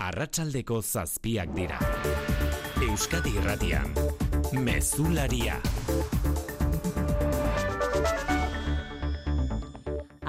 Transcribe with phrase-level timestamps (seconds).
[0.00, 1.78] arratsaldeko zazpiak dira.
[2.88, 3.92] Euskadi irratian,
[4.64, 5.60] mezularia.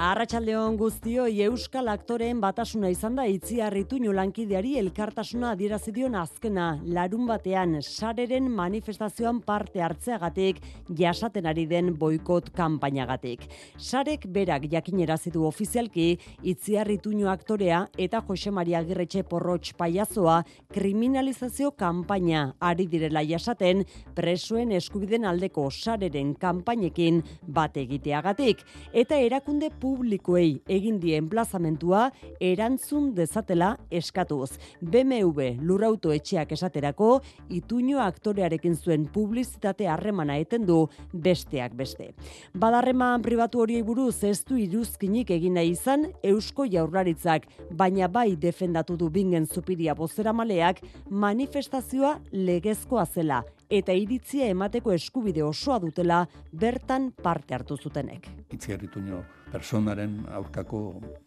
[0.02, 8.48] Arratxaldeon guztioi Euskal Aktoreen batasuna izan da itziarritu lankideari elkartasuna adierazidion azkena larun batean sareren
[8.50, 10.58] manifestazioan parte hartzeagatik
[10.98, 13.46] jasaten ari den boikot kanpainagatik.
[13.78, 20.42] Sarek berak jakinerazitu ofizialki itziarritu aktorea eta Jose Maria Agirretxe porrotx paiazoa
[20.74, 23.84] kriminalizazio kanpaina ari direla jasaten
[24.16, 28.66] presoen eskubiden aldeko sareren kanpainekin bat egiteagatik.
[28.92, 32.06] Eta erakunde pu publikoei egin die enplazamentua
[32.40, 34.56] erantzun dezatela eskatuz.
[34.80, 37.10] BMW lurauto etxeak esaterako
[37.52, 42.12] ituño aktorearekin zuen publizitate harremana eten du besteak beste.
[42.54, 48.96] Badarreman pribatu horiei buruz ez du iruzkinik egin nahi izan Eusko Jaurlaritzak, baina bai defendatu
[48.96, 57.12] du bingen zupiria bozera maleak manifestazioa legezkoa zela eta iritzia emateko eskubide osoa dutela bertan
[57.22, 58.28] parte hartu zutenek.
[58.52, 59.22] Itziarrituño
[59.52, 60.82] personaren aurkako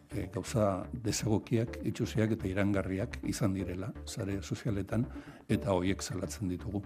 [0.09, 0.70] e, gauza
[1.06, 5.06] desagokiak, itxusiak eta irangarriak izan direla, zare sozialetan,
[5.50, 6.84] eta hoiek salatzen ditugu.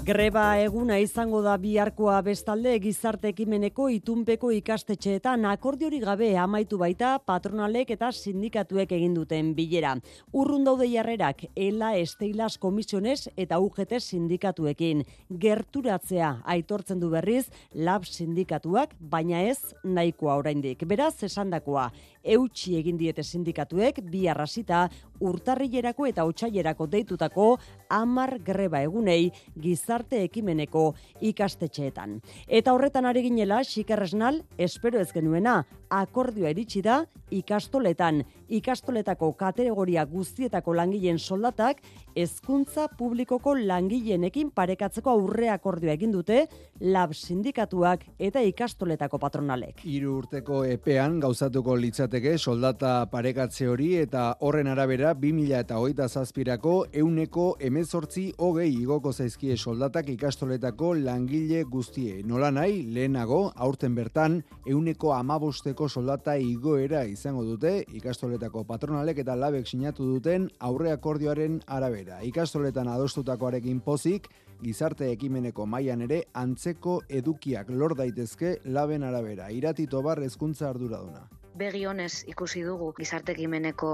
[0.00, 7.92] Greba eguna izango da biharkoa bestalde gizarte ekimeneko itunpeko ikastetxeetan akordiori gabe amaitu baita patronalek
[7.92, 9.92] eta sindikatuek egin duten bilera.
[10.32, 15.04] Urrun daude jarrerak ELA Esteilas Komisiones eta UGT sindikatuekin
[15.44, 20.86] gerturatzea aitortzen du berriz lab sindikatuak, baina ez nahikoa oraindik.
[20.88, 21.90] Beraz, esandakoa,
[22.24, 24.86] eutxi egin diete sindikatuek bi arrasita
[25.20, 27.46] urtarrilerako eta otsailerako deitutako
[27.90, 32.18] amar greba egunei gizarte ekimeneko ikastetxeetan.
[32.48, 38.24] Eta horretan ari ginela, xikerresnal, espero ez genuena, akordioa iritsi da ikastoletan.
[38.50, 41.82] Ikastoletako kategoria guztietako langileen soldatak
[42.16, 46.46] hezkuntza publikoko langileenekin parekatzeko aurre akordioa egin dute
[46.80, 49.84] lab sindikatuak eta ikastoletako patronalek.
[49.84, 58.26] Hiru urteko epean gauzatuko litzateke soldata parekatze hori eta horren arabera 2008 zazpirako euneko emezortzi
[58.38, 62.22] hogei igoko zaizkie soldatak ikastoletako langile guztie.
[62.26, 69.68] Nola nahi, lehenago, aurten bertan, euneko amabosteko soldata igoera izango dute ikastoletako patronalek eta labek
[69.68, 72.22] sinatu duten aurre akordioaren arabera.
[72.24, 74.30] Ikastoletan adostutakoarekin pozik,
[74.64, 79.50] gizarte ekimeneko mailan ere antzeko edukiak lor daitezke laben arabera.
[79.52, 81.39] Irati tobar hezkuntza arduraduna.
[81.60, 83.88] Begi honez ikusi dugu gizarte ekimeneko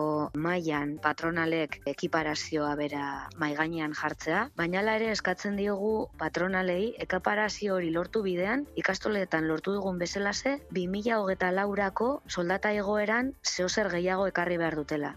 [0.45, 3.07] mailan patronalek ekiparazioa bera
[3.43, 5.91] mai gainean jartzea, baina ere eskatzen diogu
[6.23, 14.63] patronalei ekaparazio hori lortu bidean ikastoletan lortu dugun bezalase 2024rako soldata egoeran zeozer gehiago ekarri
[14.63, 15.17] behar dutela.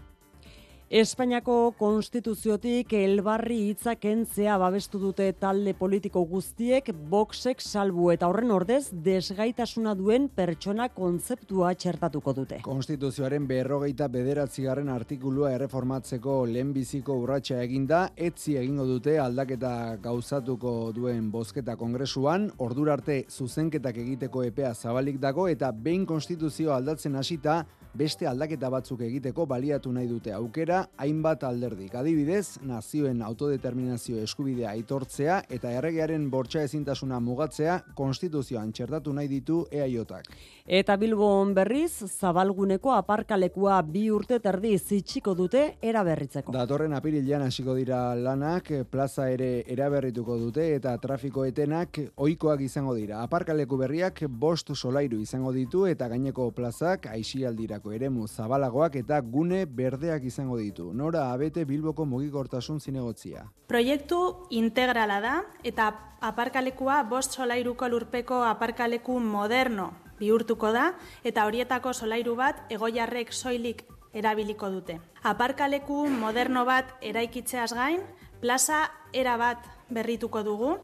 [0.90, 8.88] Espainiako konstituziotik elbarri hitzak entzea babestu dute talde politiko guztiek boxek salbu eta horren ordez
[9.04, 12.58] desgaitasuna duen pertsona kontzeptua txertatuko dute.
[12.64, 21.76] Konstituzioaren berrogeita bederatzigarren artikulua erreformatzeko lehenbiziko urratsa eginda, etzi egingo dute aldaketa gauzatuko duen bozketa
[21.78, 27.60] kongresuan, ordurarte zuzenketak egiteko epea zabalik dago eta behin konstituzio aldatzen hasita
[27.94, 31.94] beste aldaketa batzuk egiteko baliatu nahi dute aukera hainbat alderdik.
[31.98, 40.30] Adibidez, nazioen autodeterminazio eskubidea aitortzea eta erregearen bortxa ezintasuna mugatzea konstituzioan txertatu nahi ditu EAJak.
[40.70, 46.52] Eta Bilbon berriz, zabalguneko aparkalekua bi urte terdi zitsiko dute eraberritzeko.
[46.54, 53.24] Datorren apirilean hasiko dira lanak, plaza ere eraberrituko dute eta trafiko etenak ohikoak izango dira.
[53.24, 59.64] Aparkaleku berriak bost solairu izango ditu eta gaineko plazak aixialdira egiteko eremu zabalagoak eta gune
[59.66, 60.92] berdeak izango ditu.
[60.94, 63.50] Nora abete Bilboko mugikortasun zinegotzia.
[63.68, 70.92] Proiektu integrala da eta aparkalekua bost solairuko lurpeko aparkaleku moderno bihurtuko da
[71.24, 73.82] eta horietako solairu bat egoiarrek soilik
[74.12, 74.98] erabiliko dute.
[75.22, 78.02] Aparkaleku moderno bat eraikitzeaz gain,
[78.40, 80.76] plaza era bat berrituko dugu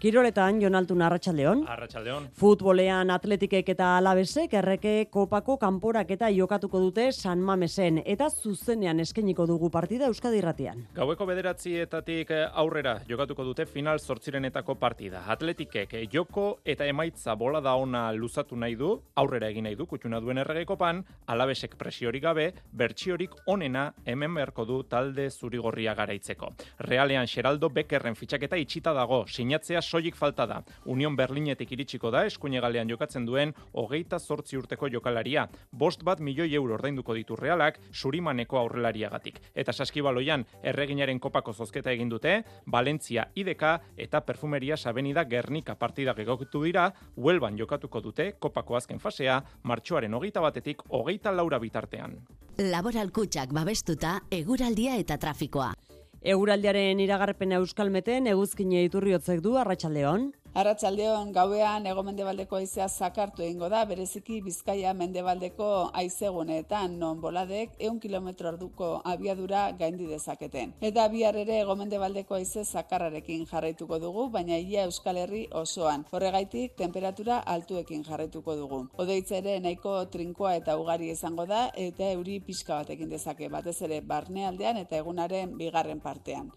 [0.00, 1.66] Kiroletan, Jonaltun Arratxaldeon.
[1.68, 2.30] Arratxaldeon.
[2.40, 9.44] Futbolean atletikek eta alabesek erreke kopako kanporak eta jokatuko dute San Mamesen eta zuzenean eskeniko
[9.46, 10.86] dugu partida Euskadi Irratian.
[10.96, 12.32] Gaueko bederatzietatik
[12.62, 15.20] aurrera jokatuko dute final zortzirenetako partida.
[15.34, 20.22] Atletikek joko eta emaitza bola da ona luzatu nahi du, aurrera egin nahi du, kutsuna
[20.24, 26.54] duen errege kopan, alabesek presiorik gabe, bertsiorik onena hemen beharko du talde zurigorria garaitzeko.
[26.88, 30.60] Realean Xeraldo Bekerren fitxaketa itxita dago, sinatzea soilik falta da.
[30.86, 35.46] Union Berlinetik iritsiko da eskuinegalean jokatzen duen hogeita zortzi urteko jokalaria.
[35.72, 39.40] Bost bat milioi euro ordainduko ditu realak surimaneko aurrelariagatik.
[39.54, 42.36] Eta saskibaloian erreginaren kopako zozketa egin dute,
[42.70, 43.66] Valentzia IDK
[43.96, 50.40] eta Perfumeria Sabenida Gernika partidak egokitu dira, Huelban jokatuko dute kopako azken fasea, martxoaren hogeita
[50.40, 52.20] batetik hogeita laura bitartean.
[52.60, 55.72] Laboral kutsak babestuta, eguraldia eta trafikoa.
[56.20, 60.26] Eguraldiaren iragarpena euskalmeten eguzkine iturriotzek du arratsaldeon.
[60.50, 65.66] Arratsaldeon gauean egomendebaldeko haizea zakartu egingo da, bereziki Bizkaia mendebaldeko
[66.00, 70.72] haizeguneetan non boladek 100 km orduko abiadura gaindi dezaketen.
[70.80, 76.04] Eta bihar ere egomendebaldeko haize zakarrarekin jarraituko dugu, baina ia Euskal Herri osoan.
[76.10, 78.80] Horregaitik temperatura altuekin jarraituko dugu.
[78.98, 84.00] Odeitza ere nahiko trinkoa eta ugari izango da eta euri pixka batekin dezake, batez ere
[84.00, 86.50] barnealdean eta egunaren bigarren partean.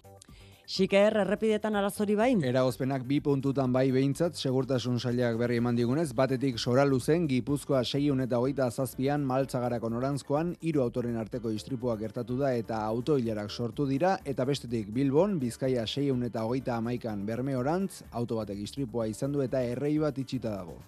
[0.64, 2.40] Xiker, errepidetan arazori bain?
[2.48, 8.24] Eragozpenak bi puntutan bai behintzat, segurtasun sailak berri eman digunez, batetik sora luzen, gipuzkoa seiun
[8.24, 14.16] eta hogeita zazpian, maltzagarako norantzkoan, hiru autoren arteko istripua gertatu da eta autoilarak sortu dira,
[14.24, 19.44] eta bestetik Bilbon, Bizkaia seiun eta hogeita amaikan berme orantz, auto batek istripua izan du
[19.44, 20.80] eta errei bat itxita dago.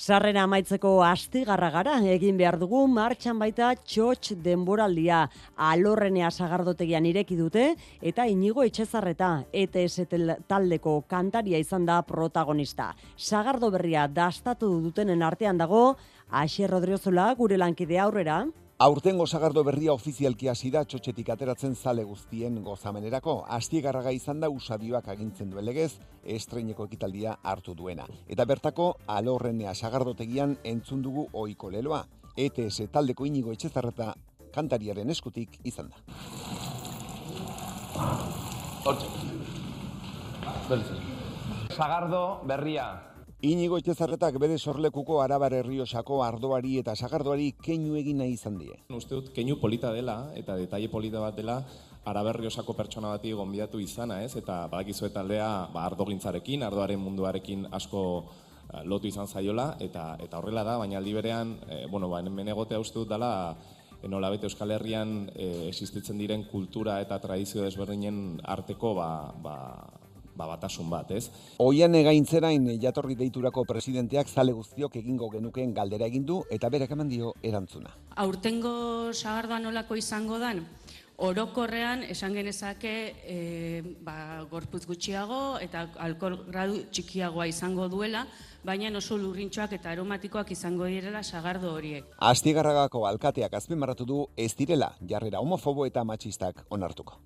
[0.00, 5.18] Sarrera amaitzeko astigarra gara, egin behar dugu martxan baita txotx denboraldia.
[5.60, 7.66] Alorrenea sagardotegian ireki dute
[8.10, 10.06] eta inigo etxezarreta ETS
[10.48, 12.94] taldeko kantaria izan da protagonista.
[13.18, 15.98] Sagardo berria dastatu dutenen artean dago,
[16.30, 18.46] Aixer Rodriozola gure lankide aurrera.
[18.80, 23.34] Aurtengo sagardo berria ofizialki hasi da txotxetik ateratzen zale guztien gozamenerako.
[23.56, 28.06] Astiegarraga izan da usadioak agintzen duen legez, estreineko ekitaldia hartu duena.
[28.24, 28.86] Eta bertako,
[29.18, 32.06] alorrenea sagardotegian entzun dugu oiko leloa.
[32.40, 34.14] ETS taldeko inigo etxezarreta
[34.54, 36.00] kantariaren eskutik izan da.
[38.88, 39.12] Hortxe.
[41.76, 42.88] Sagardo berria,
[43.40, 48.74] Inigo Itezarretak bere sorlekuko Arabar Herriosako ardoari eta sagardoari keinu egin nahi izan die.
[48.92, 51.54] Uste dut keinu polita dela eta detaile polita bat dela
[52.04, 54.34] Araberriosako pertsona bati gonbidatu izana, ez?
[54.36, 58.02] Eta badakizu eta aldea ba ardogintzarekin, ardoaren munduarekin asko
[58.74, 62.52] eh, lotu izan zaiola eta eta horrela da, baina aldi berean, e, bueno, ba hemen
[62.52, 63.56] egotea uste dut dela
[64.04, 69.10] enola bete Euskal Herrian e, existitzen diren kultura eta tradizio desberdinen arteko ba,
[69.40, 69.56] ba,
[70.40, 71.28] ba, batasun bat, ez?
[71.60, 77.12] Oian egaintzerain jatorri deiturako presidenteak zale guztiok egingo genukeen galdera egin du eta berak eman
[77.12, 77.92] dio erantzuna.
[78.24, 78.72] Aurtengo
[79.12, 80.64] sagardoa nolako izango dan,
[81.20, 82.92] orokorrean esan genezake
[83.28, 83.38] e,
[84.04, 84.14] ba,
[84.50, 88.24] gorputz gutxiago eta alkohol gradu txikiagoa izango duela,
[88.64, 92.08] baina oso lurrintxoak eta aromatikoak izango direla sagardo horiek.
[92.30, 97.20] Astigarragako alkateak azpimarratu du ez direla jarrera homofobo eta matxistak onartuko.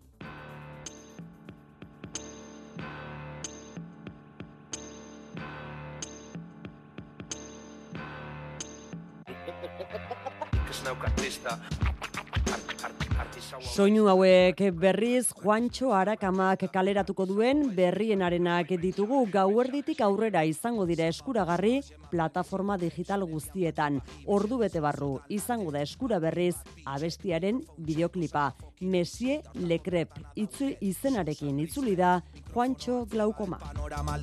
[13.74, 21.78] Soinu hauek berriz Juancho Arakamak kaleratuko duen berrienarenak ditugu gauerditik aurrera izango dira eskuragarri
[22.10, 24.00] plataforma digital guztietan.
[24.26, 28.50] Ordu bete barru izango da eskura berriz abestiaren bideoklipa.
[28.80, 32.18] Mesie Lekrep itzu izenarekin itzuli da
[32.52, 33.62] Juancho Glaukoma.
[33.64, 34.18] Panorama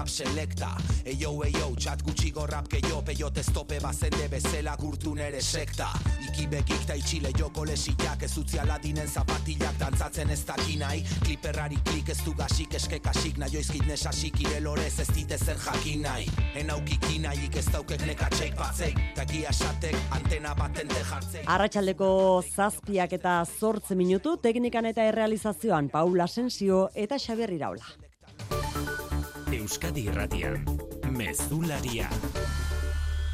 [0.00, 0.70] tap selecta.
[1.04, 5.90] Eyo, eyo, txat gutxi gorrap keio Peio testope bazende bezela gurtu nere sekta.
[6.24, 12.08] Iki bekik ta itxile joko lesiak Ez utzi aladinen zapatillak dantzatzen ez dakinai Kliperrari klik
[12.14, 16.28] ez du gasik eske kasik Naio izkit nesasik irelorez ez dite zer jakin nahi.
[16.62, 22.12] Enaukik inaik ez daukek nekatxeik batzeik Taki asatek antena batente jartzeik Arratxaldeko
[22.54, 28.09] zazpiak eta zortze minutu Teknikan eta errealizazioan Paula Sensio eta Xaber Iraula.
[29.50, 30.60] Euskadi Irratian,
[31.10, 32.06] Mezularia,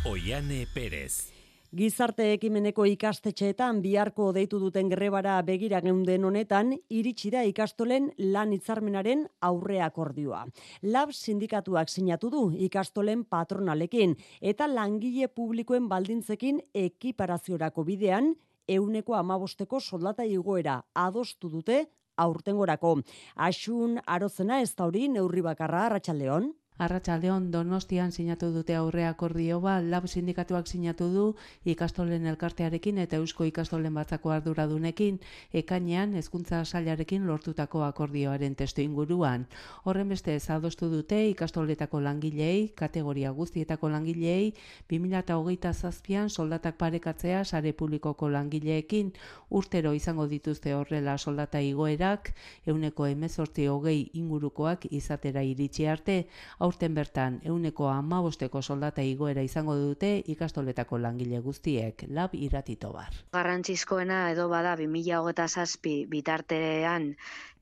[0.09, 1.29] Oiane Perez.
[1.77, 9.27] Gizarte ekimeneko ikastetxeetan biharko deitu duten grebara begira geunden honetan, iritsi da ikastolen lan hitzarmenaren
[9.45, 10.47] aurre akordioa.
[10.89, 18.33] Lab sindikatuak sinatu du ikastolen patronalekin eta langile publikoen baldintzekin ekiparaziorako bidean,
[18.67, 21.85] euneko amabosteko soldata igoera adostu dute
[22.17, 23.01] aurtengorako.
[23.37, 26.53] Asun arozena ez da hori neurri bakarra arratsaldeon.
[26.79, 31.25] Arratsaldeon Donostian sinatu dute aurre akordio ba, lab sindikatuak sinatu du
[31.65, 35.17] ikastolen elkartearekin eta eusko ikastolen batzako arduradunekin
[35.57, 39.47] ekainean hezkuntza sailarekin lortutako akordioaren testu inguruan.
[39.85, 44.53] Horren beste adostu dute ikastoletako langileei, kategoria guztietako langileei
[44.93, 49.15] 2027an soldatak parekatzea sare publikoko langileekin
[49.51, 52.35] urtero izango dituzte horrela soldata igoerak
[52.67, 56.27] euneko emezortzi hogei ingurukoak izatera iritsi arte
[56.67, 63.15] aurten bertan euneko amabosteko soldata igoera izango dute ikastoletako langile guztiek, lab iratito bar.
[63.37, 67.13] Garrantzizkoena edo bada 2008 zazpi bitartean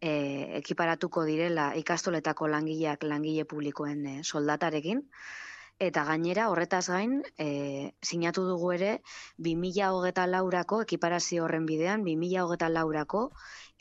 [0.00, 0.12] e,
[0.60, 5.04] ekiparatuko direla ikastoletako langileak langile publikoen e, soldatarekin,
[5.84, 7.46] Eta gainera, horretaz gain, e,
[8.08, 8.90] sinatu dugu ere,
[9.46, 13.22] 2008 laurako, ekiparazio horren bidean, 2008 laurako,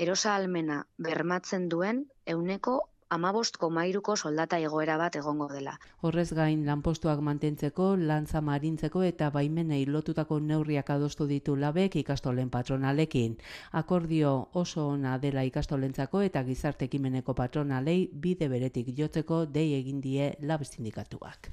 [0.06, 2.80] erosa almena bermatzen duen euneko
[3.10, 5.74] amabost komairuko soldata egoera bat egongo dela.
[6.02, 13.38] Horrez gain lanpostuak mantentzeko, lantza marintzeko eta baimenei lotutako neurriak adostu ditu labek ikastolen patronalekin.
[13.72, 20.64] Akordio oso ona dela ikastolentzako eta gizartekimeneko patronalei bide beretik jotzeko dei egin die lab
[20.64, 21.52] sindikatuak.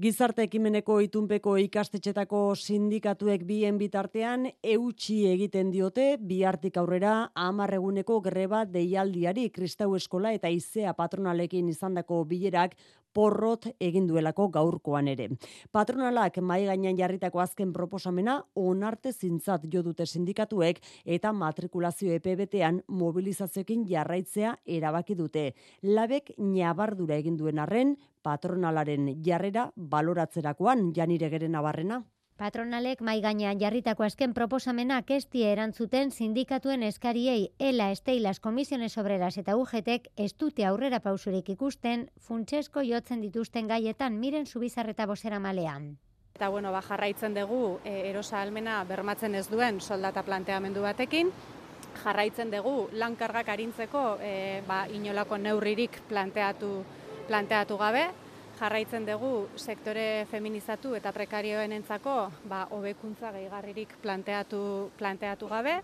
[0.00, 9.50] Gizarte ekimeneko itunpeko ikastetxetako sindikatuek bien bitartean eutxi egiten diote bihartik aurrera amarreguneko greba deialdiari
[9.52, 12.72] kristau eskola eta izea patronalekin izandako bilerak
[13.14, 15.28] porrot egin duelako gaurkoan ere.
[15.72, 23.84] Patronalak mai gainean jarritako azken proposamena onarte zintzat jo dute sindikatuek eta matrikulazio EPBtean mobilizazioekin
[23.88, 25.52] jarraitzea erabaki dute.
[25.82, 32.02] Labek nabardura egin duen arren patronalaren jarrera baloratzerakoan janire geren nabarrena.
[32.40, 39.56] Patronalek mai gainean jarritako azken proposamena kestie erantzuten sindikatuen eskariei ela esteilas komisiones obreras eta
[39.56, 45.98] ugetek ez dute aurrera pausurik ikusten funtsesko jotzen dituzten gaietan miren zubizarreta bosera malean.
[46.34, 51.30] Eta bueno, ba, jarraitzen dugu e, erosa almena bermatzen ez duen soldata planteamendu batekin,
[52.02, 56.72] jarraitzen dugu lankargak arintzeko e, ba, inolako neurririk planteatu,
[57.28, 58.08] planteatu gabe,
[58.62, 64.62] jarraitzen dugu sektore feminizatu eta prekarioen entzako ba, hobekuntza gehigarririk planteatu,
[64.98, 65.80] planteatu gabe.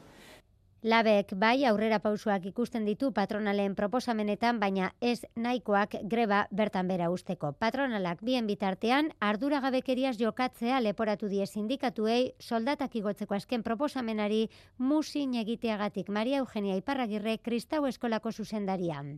[0.87, 7.51] Labek bai aurrera pausuak ikusten ditu patronalen proposamenetan, baina ez nahikoak greba bertan bera usteko.
[7.59, 14.45] Patronalak bien bitartean, arduragabekeriaz jokatzea leporatu die sindikatuei, soldatak igotzeko azken proposamenari,
[14.79, 19.17] musin egiteagatik Maria Eugenia Iparragirre Kristau Eskolako zuzendarian.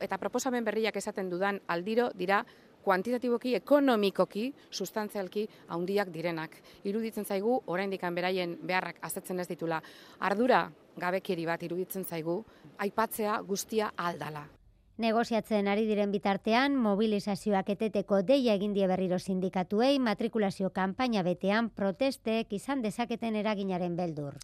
[0.00, 2.44] Eta proposamen berriak esaten dudan aldiro dira
[2.84, 6.56] kuantitatiboki, ekonomikoki, sustantzialki handiak direnak.
[6.84, 9.82] Iruditzen zaigu, oraindik beraien beharrak azetzen ez ditula.
[10.18, 12.44] Ardura gabekeri bat iruditzen zaigu,
[12.78, 14.46] aipatzea guztia aldala.
[15.00, 22.52] Negoziatzen ari diren bitartean, mobilizazioak eteteko deia egin die berriro sindikatuei, matrikulazio kanpaina betean protestek
[22.52, 24.36] izan dezaketen eraginaren beldur.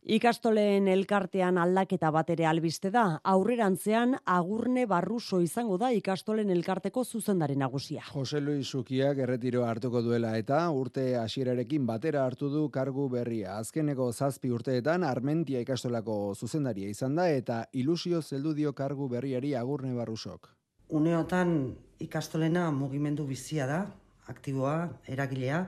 [0.00, 3.20] Ikastoleen elkartean aldaketa bat ere albiste da.
[3.22, 8.06] Aurrerantzean agurne barruso izango da ikastolen elkarteko zuzendari nagusia.
[8.14, 13.58] Jose Luis Sukiak erretiro hartuko duela eta urte hasierarekin batera hartu du kargu berria.
[13.58, 19.92] Azkeneko zazpi urteetan Armentia ikastolako zuzendaria izan da eta ilusio zeldu dio kargu berriari agurne
[19.92, 20.48] barrusok.
[20.88, 23.84] Uneotan ikastolena mugimendu bizia da,
[24.32, 25.66] aktiboa, eragilea,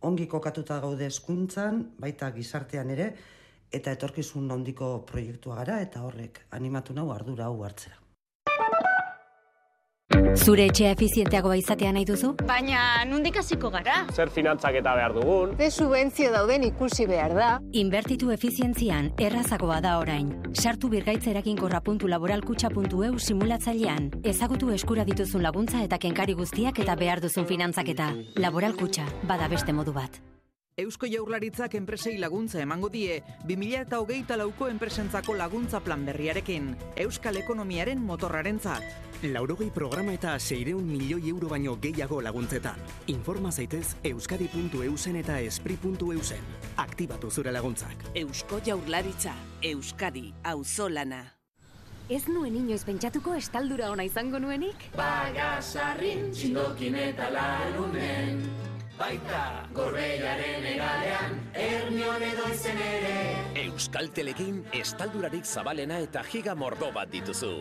[0.00, 3.12] ongi kokatuta gaude eskuntzan, baita gizartean ere,
[3.72, 8.02] eta etorkizun handiko proiektua gara eta horrek animatu nau ardura hau hartzera.
[10.36, 12.32] Zure etxea efizienteagoa izatea nahi duzu?
[12.46, 13.96] Baina nundik hasiko gara?
[14.12, 15.56] Zer finantzak eta behar dugun?
[15.58, 17.48] Ze subentzio dauden ikusi behar da?
[17.72, 20.30] Inbertitu efizientzian errazagoa da orain.
[20.52, 24.10] Sartu birgaitzerakin laboralkutxa.eu simulatzailean.
[24.22, 28.12] Ezagutu eskura dituzun laguntza eta kenkari guztiak eta behar duzun finantzaketa.
[28.36, 30.20] Laboralkutxa, bada beste modu bat.
[30.76, 36.66] Eusko Jaurlaritzak enpresei laguntza emango die 2024 lauko enpresentzako laguntza plan berriarekin.
[37.00, 38.84] Euskal ekonomiaren motorrarentzat.
[39.22, 42.76] Laurogei programa eta seireun milioi euro baino gehiago laguntzetan.
[43.06, 46.44] Informa zaitez euskadi.eusen eta espri.eusen.
[46.84, 48.10] Aktibatu zure laguntzak.
[48.12, 51.24] Eusko Jaurlaritza, Euskadi, auzolana.
[52.10, 54.90] Ez nuen inoiz pentsatuko estaldura ona izango nuenik?
[55.00, 58.44] Bagasarrin, txindokin eta larunen
[58.96, 63.14] baita gorbeiaren egalean, ernion edo izen ere.
[63.66, 67.52] Euskal Telekin estaldurarik zabalena eta giga mordo bat dituzu.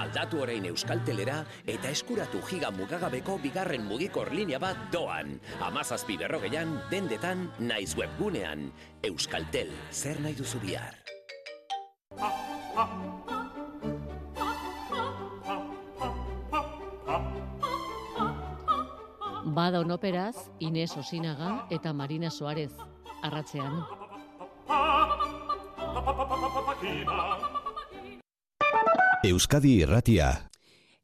[0.00, 5.38] Aldatu orain Euskal Telera eta eskuratu giga mugagabeko bigarren mugikor linea bat doan.
[5.70, 8.70] Amazazpi berrogeian, dendetan, naiz webgunean.
[9.06, 10.94] Euskal Tel, zer nahi duzu bihar?
[19.50, 22.70] Bada operaz, Ines Osinaga eta Marina Suarez.
[23.22, 23.82] Arratzean.
[29.24, 30.49] Euskadi Irratia.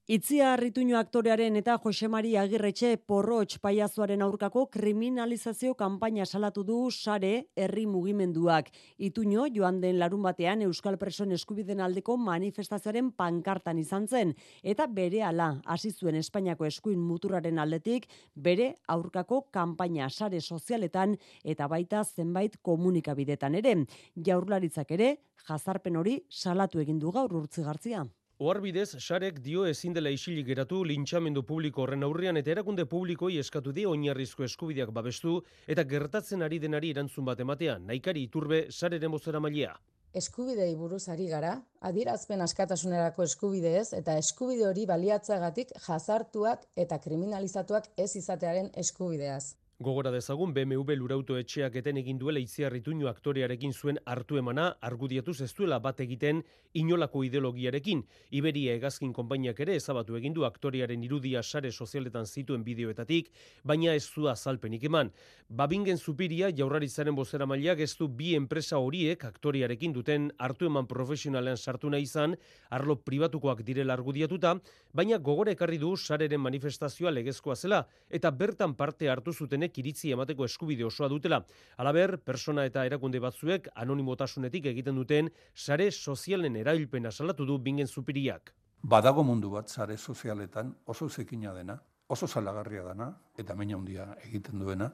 [0.06, 7.48] Itzia Arrituño aktorearen eta Jose Mari Agirretxe porrotx paiazuaren aurkako kriminalizazio kanpaina salatu du sare
[7.56, 8.68] herri mugimenduak.
[9.02, 15.24] Ituño joan den larun batean Euskal Presoen eskubiden aldeko manifestazioaren pankartan izan zen eta bere
[15.26, 22.54] ala hasi zuen Espainiako eskuin muturraren aldetik bere aurkako kanpaina sare sozialetan eta baita zenbait
[22.62, 23.74] komunikabidetan ere.
[24.14, 25.10] Jaurlaritzak ere
[25.48, 28.06] jazarpen hori salatu egin du gaur urtzigartzia.
[28.38, 33.72] Oarbidez, sarek dio ezin dela isilik geratu lintxamendu publiko horren aurrean eta erakunde publikoi eskatu
[33.72, 39.40] die oinarrizko eskubideak babestu eta gertatzen ari denari erantzun bat ematea, naikari iturbe sareren bozera
[39.40, 39.72] mailea.
[40.12, 48.10] Eskubidei buruz ari gara, adierazpen askatasunerako eskubideez eta eskubide hori baliatzagatik jazartuak eta kriminalizatuak ez
[48.20, 49.54] izatearen eskubideaz.
[49.78, 55.50] Gogora dezagun BMW lurauto etxeak eten egin duela itziarrituño aktorearekin zuen hartu emana argudiatuz ez
[55.52, 56.38] duela bat egiten
[56.72, 58.00] inolako ideologiarekin.
[58.32, 63.28] Iberia egazkin konpainiak ere ezabatu egin du aktorearen irudia sare sozialetan zituen bideoetatik,
[63.64, 65.10] baina ez zu azalpenik eman.
[65.50, 71.60] Babingen zupiria jaurraritzaren bozera mailak ez du bi enpresa horiek aktorearekin duten hartu eman profesionalean
[71.60, 72.38] sartu nahi izan,
[72.70, 74.56] arlo pribatukoak direla argudiatuta,
[74.94, 80.12] baina gogore ekarri du sareren manifestazioa legezkoa zela, eta bertan parte hartu zuten pertsonek iritzi
[80.12, 81.44] emateko eskubide osoa dutela.
[81.78, 88.52] Halaber, persona eta erakunde batzuek anonimotasunetik egiten duten sare sozialen erabilpena salatu du bingen supiriak.
[88.82, 94.58] Badago mundu bat sare sozialetan oso zekina dena, oso salagarria dena, eta meina handia egiten
[94.58, 94.90] duena,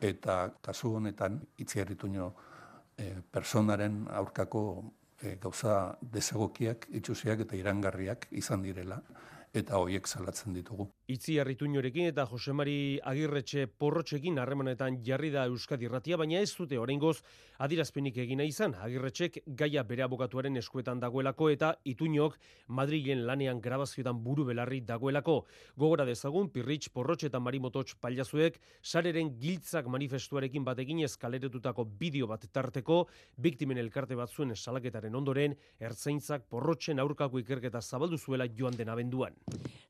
[0.00, 2.32] eta kasu honetan itziarrituño
[2.96, 4.84] e, personaren aurkako
[5.22, 9.00] e, gauza desegokiak, itxusiak eta irangarriak izan direla,
[9.52, 10.86] eta hoiek salatzen ditugu.
[11.12, 17.18] Itzi Arrituñorekin eta Josemari Agirretxe porrotxekin harremanetan jarri da Euskadi Irratia, baina ez dute oraingoz
[17.60, 18.72] adirazpenik egina izan.
[18.80, 25.44] Agirretxek gaia bere abokatuaren eskuetan dagoelako eta Ituñok Madrilen lanean grabazioetan buru belarri dagoelako.
[25.76, 33.02] Gogora dezagun Pirritx Porrotxe eta Marimototx pailazuek sareren giltzak manifestuarekin batekin eskaleretutako bideo bat tarteko
[33.36, 39.41] biktimen elkarte batzuen salaketaren ondoren ertzaintzak Porrotxen aurkako ikerketa zabaldu zuela joan den abenduan.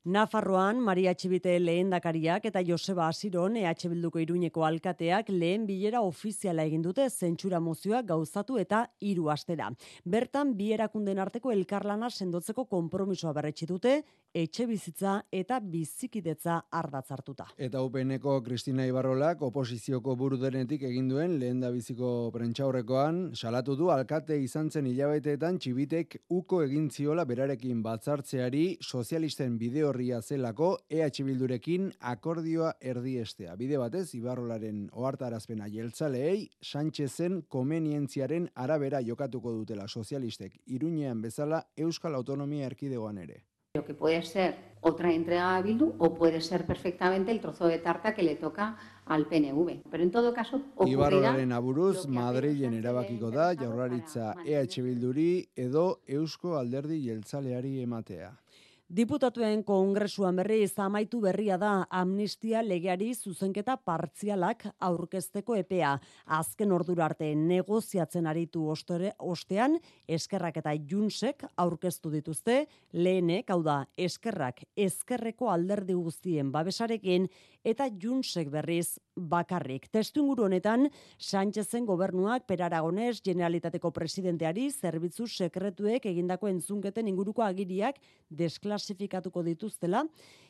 [0.03, 6.81] Nafarroan, Maria Txibite lehendakariak eta Joseba Asiron EH Bilduko Iruñeko alkateak lehen bilera ofiziala egin
[6.83, 9.69] dute zentsura mozioa gauzatu eta hiru astera.
[10.03, 14.01] Bertan bi erakunden arteko elkarlana sendotzeko konpromisoa berretsi dute
[14.33, 17.45] etxe bizitza eta bizikidetza ardatz hartuta.
[17.57, 23.91] Eta UPNeko Kristina Ibarrolak oposizioko buru denetik egin duen lehen da biziko prentxaurrekoan salatu du
[23.93, 31.21] alkate izan zen hilabeteetan txibitek uko egin ziola berarekin batzartzeari sozialisten bide horria zelako EH
[31.23, 33.55] Bildurekin akordioa erdiestea.
[33.55, 42.65] Bide batez, Ibarrolaren ohartarazpena jeltzaleei, Sánchezen komenientziaren arabera jokatuko dutela sozialistek iruñean bezala Euskal Autonomia
[42.65, 43.43] Erkidegoan ere.
[43.75, 47.79] Lo que puede ser otra entrega a Bildu o puede ser perfectamente el trozo de
[47.79, 49.81] tarta que le toca al PNV.
[49.89, 50.61] Pero en todo caso.
[50.85, 58.42] Ibarroren aburuz, Madrilen erabakiko da, jaurlaritza EH Bilduri edo Eusko Alderdi Jeltzaleari ematea.
[58.91, 65.97] Diputatuen kongresuan berri amaitu berria da amnistia legeari zuzenketa partzialak aurkezteko epea.
[66.25, 73.85] Azken ordura arte negoziatzen aritu ostore, ostean, eskerrak eta junsek aurkeztu dituzte, lehenek, hau da,
[73.97, 77.29] eskerrak eskerreko alderdi guztien babesarekin,
[77.63, 79.87] eta junsek berriz bakarrik.
[79.91, 87.99] Testu inguru honetan, Sánchezen gobernuak per Aragones generalitateko presidenteari zerbitzu sekretuek egindako entzunketen inguruko agiriak
[88.29, 90.03] desklasifikatuko dituztela,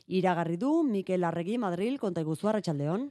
[0.08, 3.10] iragarri du Mikel Arregi Madril konta iguzu Arratsaldeon.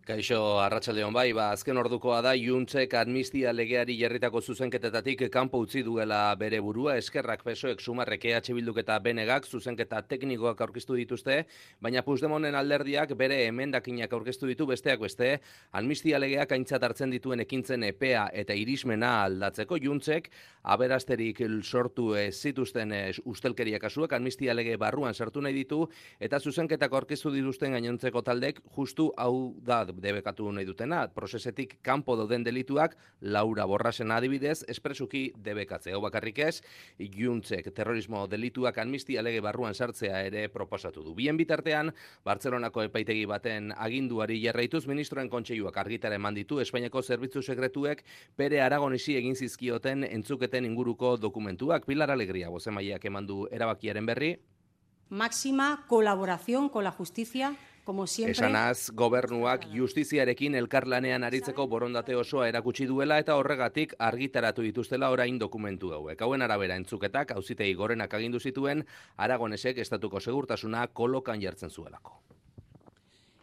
[0.00, 6.22] Kaixo Arratsaldeon bai, ba azken ordukoa da Juntzek amnistia legeari jarritako zuzenketetatik kanpo utzi duela
[6.40, 6.94] bere burua.
[6.96, 11.42] Eskerrak pesoek sumarrek EH Bilduk eta Benegak zuzenketa teknikoak aurkeztu dituzte,
[11.84, 15.34] baina Puigdemonen alderdiak bere emendakinak aurkeztu ditu besteak beste,
[15.76, 19.76] amnistia legeak aintzat hartzen dituen ekintzen epea eta irismena aldatzeko.
[19.84, 20.32] Juntzek
[20.64, 25.84] aberasterik sortu ez zituzten ustelkeria kasuak amnistia lege barruan sartu nahi ditu
[26.18, 32.44] eta zuzenketak aurkeztu dituzten gainontzeko taldek justu hau da debekatu nahi dutena, prozesetik kanpo dauden
[32.44, 35.92] delituak Laura Borrasen adibidez espresuki debekatze.
[35.92, 36.60] Hau bakarrik ez,
[36.98, 41.14] juntzek terrorismo delituak amnistia lege barruan sartzea ere proposatu du.
[41.14, 41.92] Bien bitartean,
[42.24, 48.04] Bartzelonako epaitegi baten aginduari jarraituz ministroen kontseiluak argitara eman ditu Espainiako zerbitzu sekretuek
[48.36, 51.86] pere aragonisi egin zizkioten entzuketen inguruko dokumentuak.
[51.86, 54.34] Pilar Alegria, bozemaiak eman du erabakiaren berri.
[55.10, 57.56] Máxima colaboración con la justicia
[57.90, 58.32] como siempre.
[58.38, 65.90] Esanaz, gobernuak justiziarekin elkarlanean aritzeko borondate osoa erakutsi duela eta horregatik argitaratu dituztela orain dokumentu
[65.96, 66.22] hauek.
[66.22, 68.84] Hauen arabera entzuketak, hauzitei gorenak agindu zituen,
[69.16, 72.20] Aragonesek estatuko segurtasuna kolokan jartzen zuelako.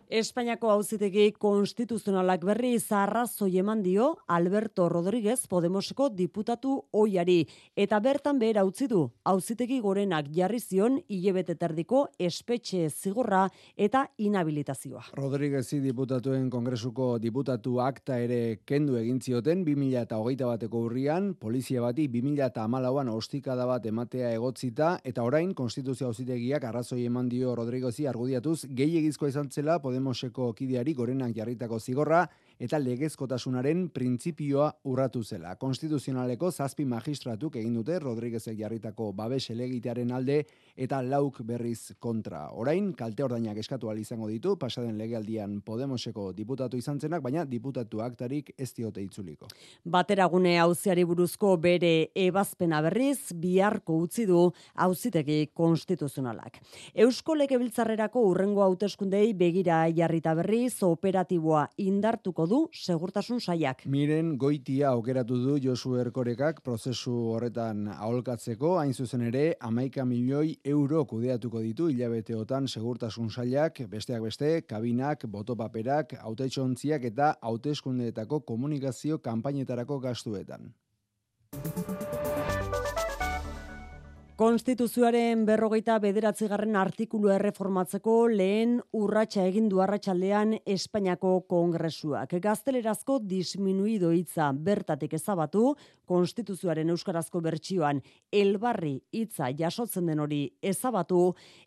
[0.07, 7.41] Espainiako auzitegi konstituzionalak berri zarrazoi eman dio Alberto Rodríguez Podemoseko diputatu oiari
[7.75, 15.09] eta bertan behera utzi du auzitegi gorenak jarri zion hilebete terdiko espetxe zigorra eta inhabilitazioa.
[15.19, 23.11] Rodríguezi diputatuen kongresuko diputatu akta ere kendu egin zioten 2021 bateko urrian, polizia bati 2014an
[23.11, 28.07] ostikada bat ematea egotzita eta orain konstituzio auzitegiak arrazoi eman dio Rodríguezi.
[28.07, 32.19] Argudiatuz gehiegizkoa izan zela Podemoseko kideari gorenak jarritako zigorra
[32.61, 35.55] eta legezkotasunaren printzipioa urratu zela.
[35.57, 40.43] Konstituzionaleko zazpi magistratuk egin dute Rodríguezek jarritako babes elegitearen alde
[40.77, 42.47] eta lauk berriz kontra.
[42.53, 48.53] Orain, kalte ordainak eskatu izango ditu, pasaden legealdian Podemoseko diputatu izan zenak, baina diputatu aktarik
[48.57, 49.47] ez diote itzuliko.
[49.83, 56.59] Bateragune auziari buruzko bere ebazpena berriz, biharko utzi du auzitegi konstituzionalak.
[56.93, 63.85] Eusko Legebiltzarrerako urrengo hauteskundei begira jarrita berriz operatiboa indartuko du segurtasun saiak.
[63.85, 71.03] Miren goitia aukeratu du Josu Erkorekak prozesu horretan aholkatzeko, hain zuzen ere, amaika milioi euro
[71.05, 80.73] kudeatuko ditu hilabeteotan segurtasun saiak, besteak beste, kabinak, botopaperak, autetxontziak eta hauteskundeetako komunikazio kanpainetarako gastuetan.
[84.37, 92.35] Konstituzioaren berrogeita bederatzigarren artikulu erreformatzeko lehen urratsa egin du arratsaldean Espainiako Kongresuak.
[92.43, 95.71] Gaztelerazko disminuido hitza bertatik ezabatu,
[96.05, 101.23] Konstituzioaren euskarazko bertsioan elbarri hitza jasotzen den hori ezabatu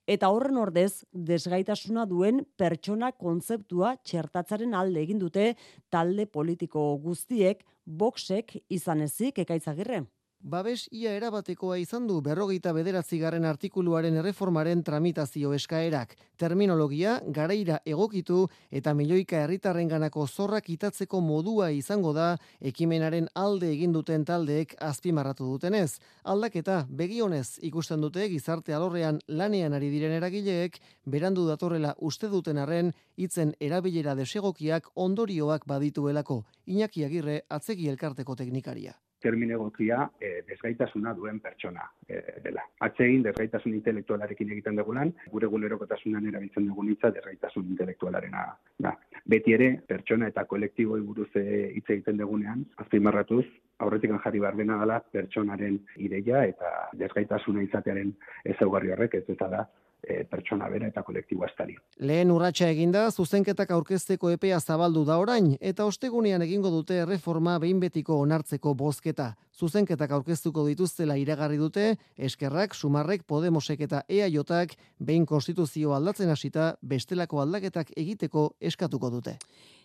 [0.07, 5.57] eta horren ordez desgaitasuna duen pertsona kontzeptua txertatzaren alde egin dute
[5.91, 10.05] talde politiko guztiek, boxek izan ezik ekaitzagirre.
[10.43, 16.15] Babes ia erabatekoa izan du berrogeita bederatzigarren artikuluaren erreformaren tramitazio eskaerak.
[16.41, 22.39] Terminologia, garaira egokitu eta milioika herritarrenganako zorrak itatzeko modua izango da
[22.73, 26.01] ekimenaren alde egin duten taldeek azpimarratu dutenez.
[26.25, 32.95] Aldaketa, begionez ikusten dute gizarte alorrean lanean ari diren eragileek, berandu datorrela uste duten arren,
[33.17, 36.47] hitzen erabilera desegokiak ondorioak badituelako.
[36.65, 42.65] Iñaki Agirre, atzegi elkarteko teknikaria termine egokia e, desgaitasuna duen pertsona e, dela.
[42.87, 48.47] Atsegin desgaitasun intelektualarekin egiten dugulan, gure gulerokotasunan erabiltzen dugun hitza desgaitasun intelektualarena
[48.79, 48.95] da.
[49.31, 51.45] Beti ere, pertsona eta kolektiboi buruz e,
[51.77, 53.45] hitz egiten dugunean, azpimarratuz,
[53.81, 58.13] aurretik jarri behar dena dela pertsonaren ideia eta desgaitasuna izatearen
[58.55, 59.69] ezaugarri horrek ez eta da
[60.03, 61.77] e, pertsona bera eta kolektiboa estari.
[61.99, 67.81] Lehen urratsa eginda, zuzenketak aurkezteko epea zabaldu da orain, eta ostegunean egingo dute reforma behin
[67.81, 69.35] betiko onartzeko bozketa.
[69.61, 71.83] Zuzenketak aurkeztuko dituztela iragarri dute,
[72.17, 79.37] eskerrak, sumarrek, podemosek eta eaiotak behin konstituzio aldatzen hasita bestelako aldaketak egiteko eskatuko dute.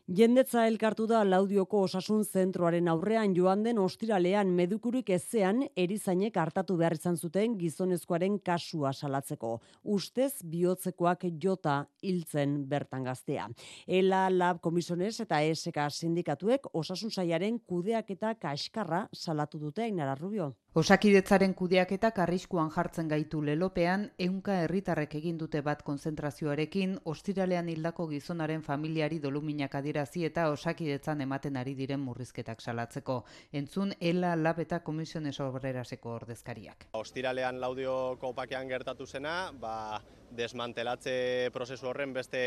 [0.06, 6.94] Jendetza elkartu da laudioko osasun zentroaren aurrean joan den ostiralean medukurik ezean erizainek hartatu behar
[6.94, 9.56] izan zuten gizonezkoaren kasua salatzeko.
[9.82, 13.48] Ustez bihotzekoak jota hiltzen bertan gaztea.
[13.88, 20.54] Ela Lab Komisiones eta ESK sindikatuek osasun saiaren kudeak eta kaskarra salatu dute Ainara Rubio.
[20.76, 28.64] Osakidetzaren kudeaketak arriskuan jartzen gaitu lelopean, ehunka herritarrek egin dute bat konzentrazioarekin, ostiralean hildako gizonaren
[28.64, 33.22] familiari doluminak adirazi eta osakidetzan ematen ari diren murrizketak salatzeko.
[33.52, 36.90] Entzun, ela lab eta komisiones obreraseko ordezkariak.
[37.00, 40.02] Ostiralean laudio kopakean gertatu zena, ba,
[40.36, 42.42] desmantelatze prozesu horren beste,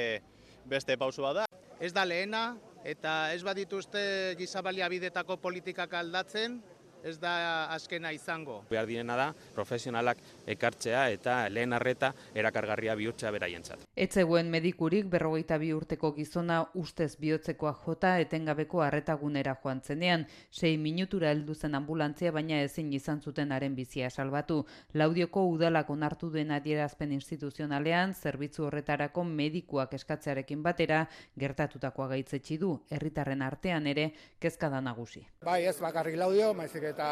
[0.68, 1.46] beste pausua da.
[1.80, 6.58] Ez da lehena, eta ez badituzte gizabalia bidetako politikak aldatzen,
[7.04, 8.62] ez da azkena izango.
[8.70, 13.84] Behar direna da, profesionalak ekartzea eta lehen arreta erakargarria bihurtzea beraientzat.
[13.96, 21.30] Etzeguen medikurik berrogeita bi urteko gizona ustez bihotzekoa jota etengabeko arretagunera joan zenean, sei minutura
[21.34, 24.64] heldu zen ambulantzia baina ezin izan zuten haren bizia salbatu.
[24.94, 31.04] Laudioko udalak onartu den adierazpen instituzionalean, zerbitzu horretarako medikuak eskatzearekin batera,
[31.38, 35.24] gertatutakoa gaitzetsi du, herritarren artean ere, kezka da nagusi.
[35.44, 37.08] Bai ez bakarrik laudio, maizik eta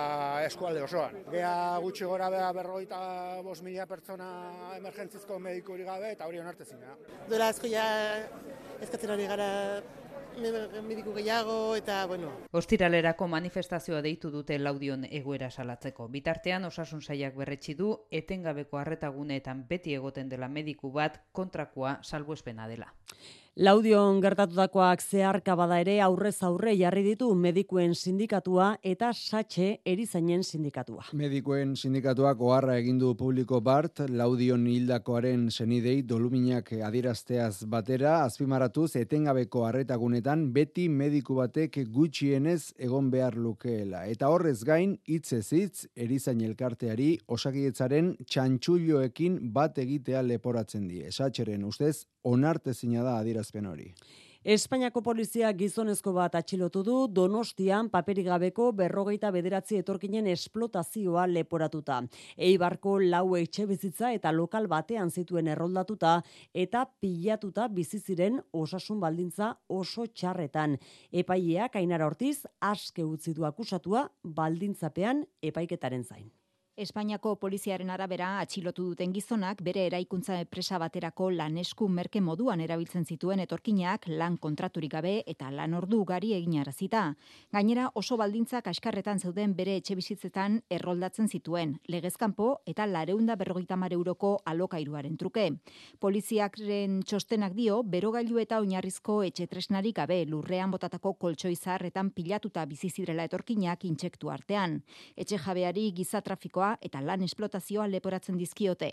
[0.47, 1.21] eskualde osoan.
[1.31, 3.01] Gea gutxi gora beha berroita
[3.45, 4.31] bos mila pertsona
[4.79, 6.97] emergentzizko medikuri gabe eta hori onartezina.
[7.31, 7.87] Dola asko ja
[8.81, 9.51] eskatzen hori gara
[10.85, 12.31] mediku gehiago eta, bueno.
[12.53, 16.09] Ostiralerako manifestazioa deitu dute laudion egoera salatzeko.
[16.09, 22.93] Bitartean, osasun saiak berretsi du, etengabeko arretaguneetan beti egoten dela mediku bat kontrakoa salbuespena dela.
[23.57, 31.07] Laudion gertatutakoak zeharka bada ere aurrez aurre jarri ditu medikuen sindikatua eta satxe erizainen sindikatua.
[31.17, 39.65] Medikuen sindikatuak oharra egin du publiko bart, Laudion hildakoaren senidei doluminak adierazteaz batera, azpimaratuz etengabeko
[39.71, 44.05] arretagunetan beti mediku batek gutxienez egon behar lukeela.
[44.05, 51.09] Eta horrez gain, hitz hitz, erizain elkarteari osakietzaren txantxulloekin bat egitea leporatzen die.
[51.09, 53.17] Satxeren ustez, onartezina da
[53.47, 53.95] adierazpen hori.
[54.47, 62.05] Espainiako polizia gizonezko bat atxilotu du Donostian paperik gabeko berrogeita bederatzi etorkinen esplotazioa leporatuta.
[62.37, 66.23] Eibarko lau etxe bizitza eta lokal batean zituen erroldatuta
[66.55, 70.79] eta pilatuta bizi ziren osasun baldintza oso txarretan.
[71.11, 76.36] Epaileak Ainara Ortiz aske utzi du akusatua baldintzapean epaiketaren zain.
[76.77, 83.41] Espainiako poliziaren arabera atxilotu duten gizonak bere eraikuntza enpresa baterako lanesku merke moduan erabiltzen zituen
[83.41, 87.15] etorkinak lan kontraturik gabe eta lan ordu ugari egin arazita.
[87.57, 94.35] Gainera oso baldintzak askarretan zeuden bere etxe bizitzetan erroldatzen zituen, legezkanpo eta lareunda berrogeita euroko
[94.45, 95.49] alokairuaren truke.
[95.99, 103.87] Poliziakren txostenak dio, berogailu eta oinarrizko etxe tresnarik gabe lurrean botatako koltsoizarretan pilatuta bizizirela etorkinak
[103.87, 104.83] intsektu artean.
[105.17, 108.91] Etxe jabeari giza trafikoa eta lan esplotazioa leporatzen dizkiote.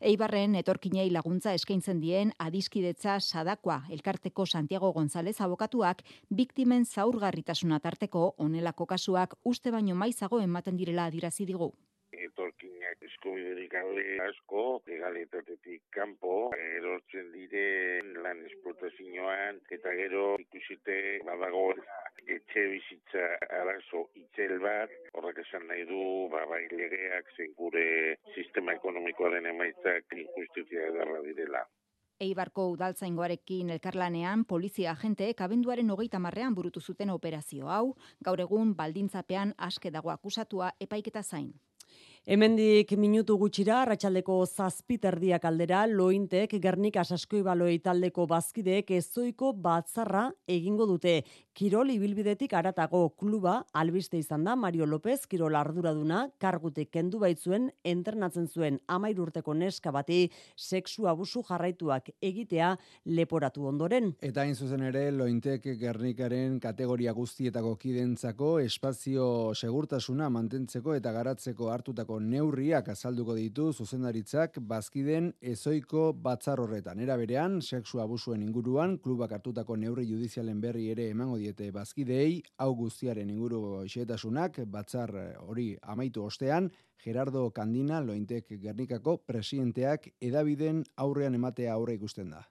[0.00, 6.04] Eibarren etorkinei laguntza eskaintzen dien adiskidetza sadakoa elkarteko Santiago González abokatuak
[6.42, 11.72] biktimen zaurgarritasuna tarteko onelako kasuak uste baino maizago ematen direla adirazi digu
[13.08, 17.66] eskubiderik gabe asko, legalitatetik kanpo, erortzen dire
[18.24, 20.96] lan esplotazioan, eta gero ikusite
[21.28, 21.66] badago
[22.24, 23.28] etxe bizitza
[23.60, 27.86] arazo itzel bat, horrek esan nahi du, ba, bai legeak zen gure
[28.34, 31.64] sistema ekonomikoaren emaitzak injustizia edarra direla.
[32.24, 39.54] Eibarko udaltzaingoarekin elkarlanean polizia agenteek abenduaren hogeita marrean burutu zuten operazio hau, gaur egun baldintzapean
[39.68, 41.50] aske dago akusatua epaiketa zain.
[42.24, 50.86] Hemendik minutu gutxira, arratsaldeko zazpiterdiak aldera, lointek Gernika saskoi baloi taldeko bazkideek ezoiko batzarra egingo
[50.88, 51.18] dute.
[51.52, 58.48] Kirol ibilbidetik aratago kluba, albiste izan da, Mario López, Kirol arduraduna, kargutik kendu baitzuen, entrenatzen
[58.48, 62.72] zuen amair urteko neska bati, sexu abusu jarraituak egitea
[63.04, 64.14] leporatu ondoren.
[64.24, 72.13] Eta hain zuzen ere, lointek Gernikaren kategoria guztietako kidentzako espazio segurtasuna mantentzeko eta garatzeko hartutako
[72.20, 77.00] neurriak azalduko ditu zuzendaritzak bazkiden ezoiko batzar horretan.
[77.00, 82.72] Era berean, sexu abusuen inguruan, klubak hartutako neurri judizialen berri ere emango diete bazkidei, hau
[82.74, 86.70] guztiaren inguru xeetasunak, batzar hori amaitu ostean,
[87.04, 92.46] Gerardo Kandina, lointek Gernikako presidenteak edabiden aurrean ematea aurre ikusten da.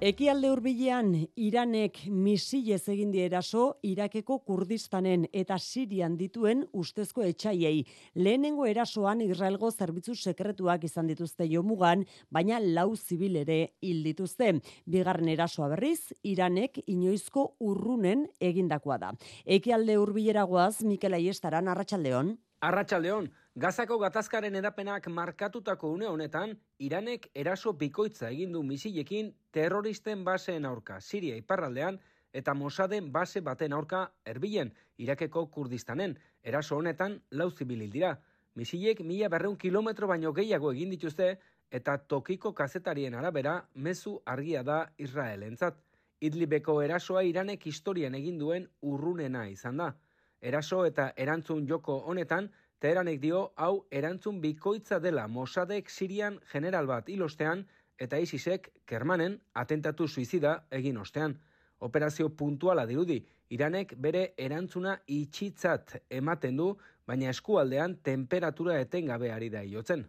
[0.00, 7.82] Ekialde hurbilean Iranek misilez egin die eraso Irakeko Kurdistanen eta Sirian dituen ustezko etxaiei.
[8.16, 14.54] Lehenengo erasoan Israelgo zerbitzu sekretuak izan dituzte jomugan, baina lau zibil ere hil dituzte.
[14.88, 19.12] Bigarren erasoa berriz, Iranek inoizko urrunen egindakoa da.
[19.44, 22.38] Ekialde hurbileragoaz Mikel Aiestaran Arratsaldeon.
[22.64, 30.64] Arratsaldeon, Gazako gatazkaren edapenak markatutako une honetan, Iranek eraso bikoitza egin du misilekin terroristen baseen
[30.64, 31.98] aurka Siria iparraldean
[32.32, 36.16] eta Mossaden base baten aurka erbilen Irakeko Kurdistanen.
[36.44, 38.20] Eraso honetan lau zibilil dira.
[38.54, 44.92] Misilek mila berreun kilometro baino gehiago egin dituzte eta tokiko kazetarien arabera mezu argia da
[44.96, 45.74] Israelentzat.
[46.20, 49.96] Idlibeko erasoa Iranek historian egin duen urrunena izan da.
[50.40, 52.48] Eraso eta erantzun joko honetan,
[52.80, 57.66] Teheranek dio hau erantzun bikoitza dela Mossadek Sirian general bat ilostean
[58.00, 61.34] eta ISISek Kermanen atentatu suizida egin ostean.
[61.80, 63.18] Operazio puntuala dirudi,
[63.50, 66.70] Iranek bere erantzuna itxitzat ematen du,
[67.06, 70.06] baina eskualdean temperatura etengabe ari da iotzen.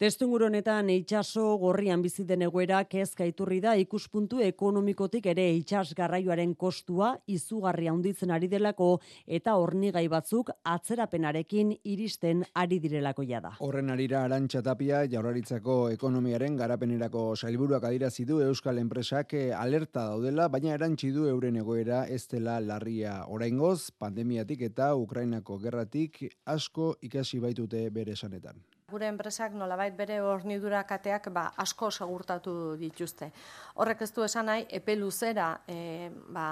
[0.00, 6.54] Testungur honetan itsaso gorrian bizi den egoera kezka iturri da ikuspuntu ekonomikotik ere itsas garraioaren
[6.62, 8.88] kostua izugarri handitzen ari delako
[9.26, 13.52] eta hornigai batzuk atzerapenarekin iristen ari direlako da.
[13.60, 20.72] Horren arira Arantxa Tapia Jaurlaritzako ekonomiaren garapenerako sailburuak adirazi du euskal enpresak alerta daudela baina
[20.80, 27.90] erantsi du euren egoera ez dela larria oraingoz pandemiatik eta Ukrainako gerratik asko ikasi baitute
[27.90, 28.64] bere esanetan.
[28.90, 33.30] Gure enpresak nolabait bere hornidura kateak ba, asko segurtatu dituzte.
[33.76, 36.46] Horrek ez du esan nahi, epe luzera e, ba,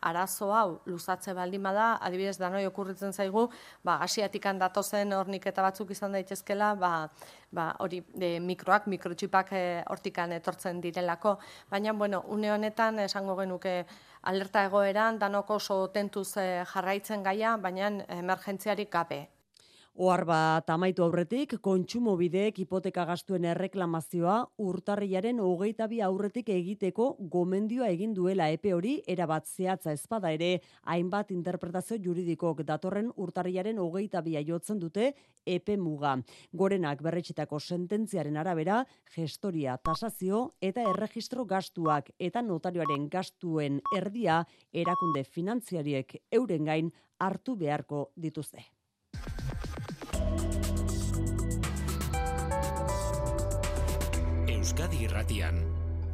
[0.00, 3.46] arazo hau luzatze baldin bada, adibidez danoi okurritzen zaigu,
[3.84, 6.92] ba asiatikan datozen horniketa batzuk izan daitezkela, ba,
[7.52, 11.36] ba hori de, mikroak, mikrotxipak e, hortikan etortzen direlako,
[11.70, 13.84] baina bueno, une honetan esango genuke
[14.22, 19.26] alerta egoeran danoko oso tentuz eh, jarraitzen gaia, baina emergentziarik gabe.
[19.98, 27.88] Ohar bat amaitu aurretik, kontsumo bideek hipoteka gastuen erreklamazioa urtarriaren hogeita bi aurretik egiteko gomendioa
[27.90, 30.62] egin duela epe hori erabat zehatza espada ere,
[30.94, 35.10] hainbat interpretazio juridikok datorren urtarriaren hogeita bi aiotzen dute
[35.44, 36.16] epe muga.
[36.54, 46.20] Gorenak berretxitako sententziaren arabera, gestoria, tasazio eta erregistro gastuak eta notarioaren gastuen erdia erakunde finantziariek
[46.30, 48.70] euren gain hartu beharko dituzte.
[54.70, 55.56] Euskadi Irratian,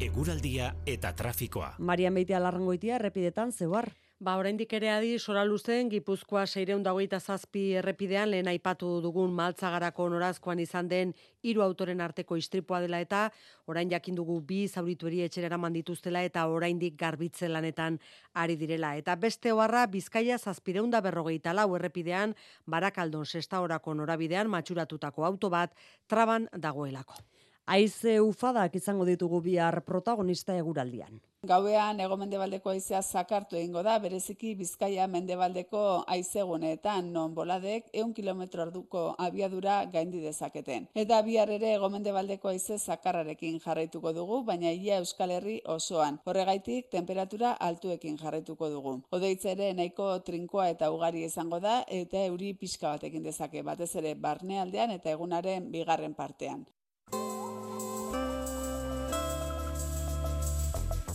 [0.00, 1.74] eguraldia eta trafikoa.
[1.76, 3.90] Marian Beitia Larrangoitia errepidetan zeuar.
[4.16, 10.88] Ba, oraindik ere adi sora luzen Gipuzkoa 627 errepidean lehen aipatu dugun maltzagarako norazkoan izan
[10.88, 11.12] den
[11.44, 13.26] hiru autoren arteko istripua dela eta
[13.66, 18.00] orain jakin dugu bi zauritueri etxera eraman dituztela eta oraindik garbitze lanetan
[18.32, 18.96] ari direla.
[18.96, 22.32] Eta beste oharra Bizkaia 754 lau errepidean
[22.64, 25.76] Barakaldon sexta orako norabidean matxuratutako auto bat
[26.08, 27.20] traban dagoelako.
[27.66, 31.16] Aize ufadak izango ditugu bihar protagonista eguraldian.
[31.50, 35.80] Gauean ego mendebaldeko aizea zakartu egingo da, bereziki bizkaia mendebaldeko
[36.14, 40.86] aizeguneetan non boladek eun kilometro arduko abiadura gaindi dezaketen.
[40.94, 46.20] Eta bihar ere ego mendebaldeko aize zakarrarekin jarraituko dugu, baina ia Euskal Herri osoan.
[46.24, 48.94] Horregaitik temperatura altuekin jarraituko dugu.
[49.10, 54.14] Odeitza ere nahiko trinkoa eta ugari izango da, eta euri pixka batekin dezake, batez ere
[54.14, 56.64] barnealdean eta egunaren bigarren partean.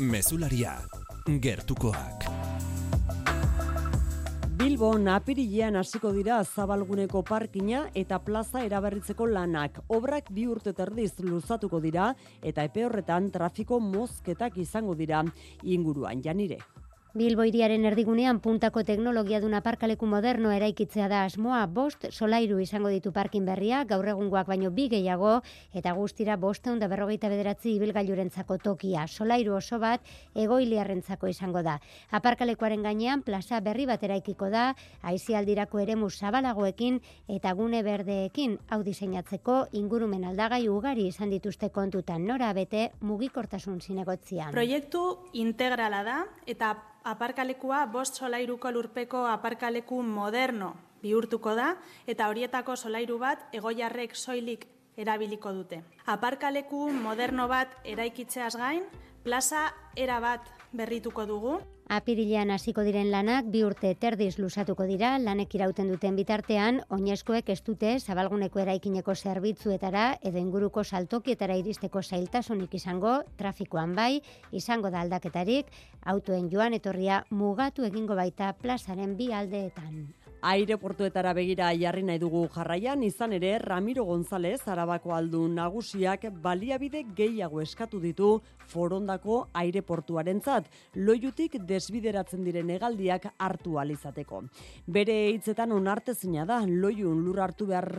[0.02, 0.72] Mesularia,
[1.28, 2.24] gertukoak.
[4.58, 9.78] Bilbo napirilean hasiko dira zabalguneko parkina eta plaza eraberritzeko lanak.
[9.94, 15.22] Obrak bi urte terdiz luzatuko dira eta epe horretan trafiko mozketak izango dira
[15.62, 16.58] inguruan janire.
[17.12, 23.12] Bilbo iriaren erdigunean puntako teknologia duna parkaleku moderno eraikitzea da asmoa bost solairu izango ditu
[23.12, 25.34] parkin berria, gaur egungoak baino bi gehiago,
[25.76, 29.04] eta guztira bosteun da berrogeita bederatzi ibilgailurentzako tokia.
[29.12, 30.08] Solairu oso bat
[30.40, 31.74] egoiliarrentzako izango da.
[32.16, 34.70] Aparkalekuaren gainean plaza berri bat eraikiko da,
[35.04, 42.54] aizialdirako eremu zabalagoekin eta gune berdeekin hau diseinatzeko ingurumen aldagai ugari izan dituzte kontutan nora
[42.56, 44.48] bete mugikortasun zinegotzia.
[44.56, 46.72] Proiektu integrala da eta
[47.04, 51.76] aparkalekua bost solairuko lurpeko aparkaleku moderno bihurtuko da
[52.08, 55.82] eta horietako solairu bat egoiarrek soilik erabiliko dute.
[56.06, 58.84] Aparkaleku moderno bat eraikitzeaz gain,
[59.24, 61.60] plaza era bat berrituko dugu.
[61.92, 67.58] Apirilean hasiko diren lanak bi urte terdiz lusatuko dira, lanek irauten duten bitartean, oinezkoek ez
[67.68, 74.22] dute zabalguneko eraikineko zerbitzuetara edo inguruko saltokietara iristeko zailtasunik izango, trafikoan bai,
[74.56, 75.76] izango da aldaketarik,
[76.16, 80.06] autoen joan etorria mugatu egingo baita plazaren bi aldeetan
[80.42, 87.62] aireportuetara begira jarri nahi dugu jarraian, izan ere Ramiro González arabako aldu nagusiak baliabide gehiago
[87.62, 88.30] eskatu ditu
[88.72, 94.42] forondako aireportuaren zat, loiutik desbideratzen diren egaldiak hartu alizateko.
[94.88, 97.92] Bere hitzetan onartezina da, loiun lur hartu behar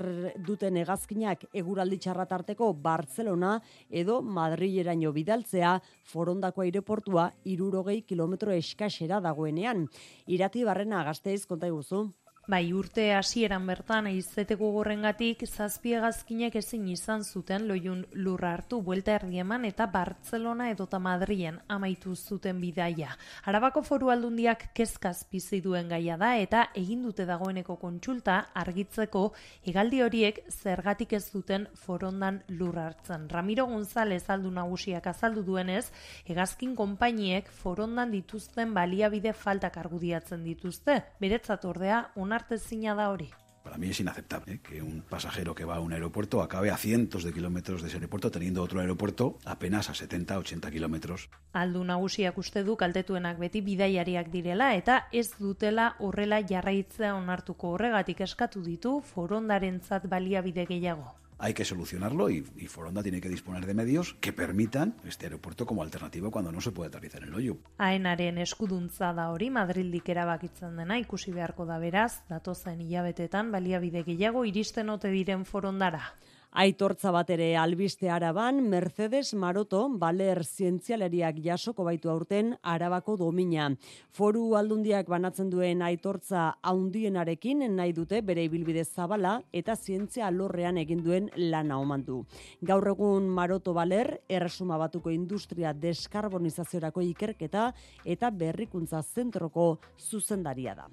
[0.42, 3.52] duten egazkinak eguraldi txarratarteko Barcelona
[3.88, 5.76] edo Madrileraino bidaltzea
[6.11, 9.87] forondako aireportua irurogei kilometro eskasera dagoenean.
[10.26, 12.09] Irati barrena gazteiz konta iguzu.
[12.50, 19.62] Bai, urte hasieran bertan aizeteko gorrengatik zazpiegazkinek ezin izan zuten loiun lurra hartu buelta erdieman
[19.68, 23.12] eta Bartzelona edota Madrien amaitu zuten bidaia.
[23.46, 29.22] Arabako foru aldundiak kezkaz bizi duen gaia da eta egin dute dagoeneko kontsulta argitzeko
[29.62, 33.31] hegaldi horiek zergatik ez duten forondan lurra hartzen.
[33.31, 35.92] Ramiro González aldu nagusiak azaldu duenez,
[36.26, 41.05] hegazkin konpainiek forondan dituzten baliabide faltak argudiatzen dituzte.
[41.22, 42.02] Beretzat ordea,
[42.33, 43.31] onartezina da hori.
[43.62, 44.61] Para mí es inaceptable ¿eh?
[44.61, 47.99] que un pasajero que va a un aeropuerto acabe a cientos de kilómetros de ese
[47.99, 51.29] aeropuerto teniendo otro aeropuerto apenas a 70-80 kilómetros.
[51.53, 58.25] Aldu nagusiak uste du kaltetuenak beti bidaiariak direla eta ez dutela horrela jarraitzea onartuko horregatik
[58.27, 61.22] eskatu ditu forondarentzat baliabide gehiago.
[61.42, 65.66] Hay que solucionarlo y, y, Foronda tiene que disponer de medios que permitan este aeropuerto
[65.66, 67.57] como alternativa cuando no se puede aterrizar en el hoyo.
[67.78, 74.44] Aenaren eskuduntza da hori Madrildik erabakitzen dena ikusi beharko da beraz, datozen hilabetetan baliabide gehiago
[74.46, 76.14] iristen ote diren Forondara.
[76.53, 83.70] Aitortza bat ere albiste araban, Mercedes Maroto, baler zientzialeriak jasoko baitu aurten arabako domina.
[84.12, 91.01] Foru aldundiak banatzen duen aitortza haundienarekin nahi dute bere ibilbide zabala eta zientzia alorrean egin
[91.01, 92.18] duen lana omandu.
[92.61, 97.70] Gaur egun Maroto baler, erresuma batuko industria deskarbonizaziorako ikerketa
[98.05, 100.91] eta berrikuntza zentroko zuzendaria da.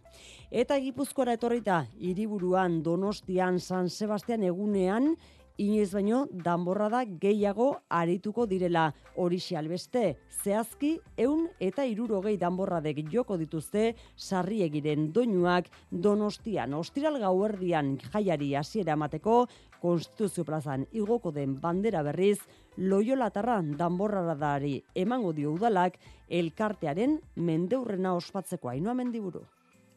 [0.50, 5.12] Eta gipuzkoara etorrita, hiriburuan Donostian San Sebastian egunean,
[5.60, 8.86] inoiz baino danborrada gehiago arituko direla
[9.20, 10.04] horixe albeste.
[10.44, 16.74] Zehazki, eun eta irurogei danborradek joko dituzte sarriegiren doinuak donostian.
[16.80, 19.44] Ostiral gauerdian jaiari hasiera emateko
[19.80, 22.40] Konstituzio plazan igoko den bandera berriz,
[22.78, 25.96] loiolatarra danborradari emango dio udalak
[26.42, 29.46] elkartearen mendeurrena ospatzeko hainua mendiburu.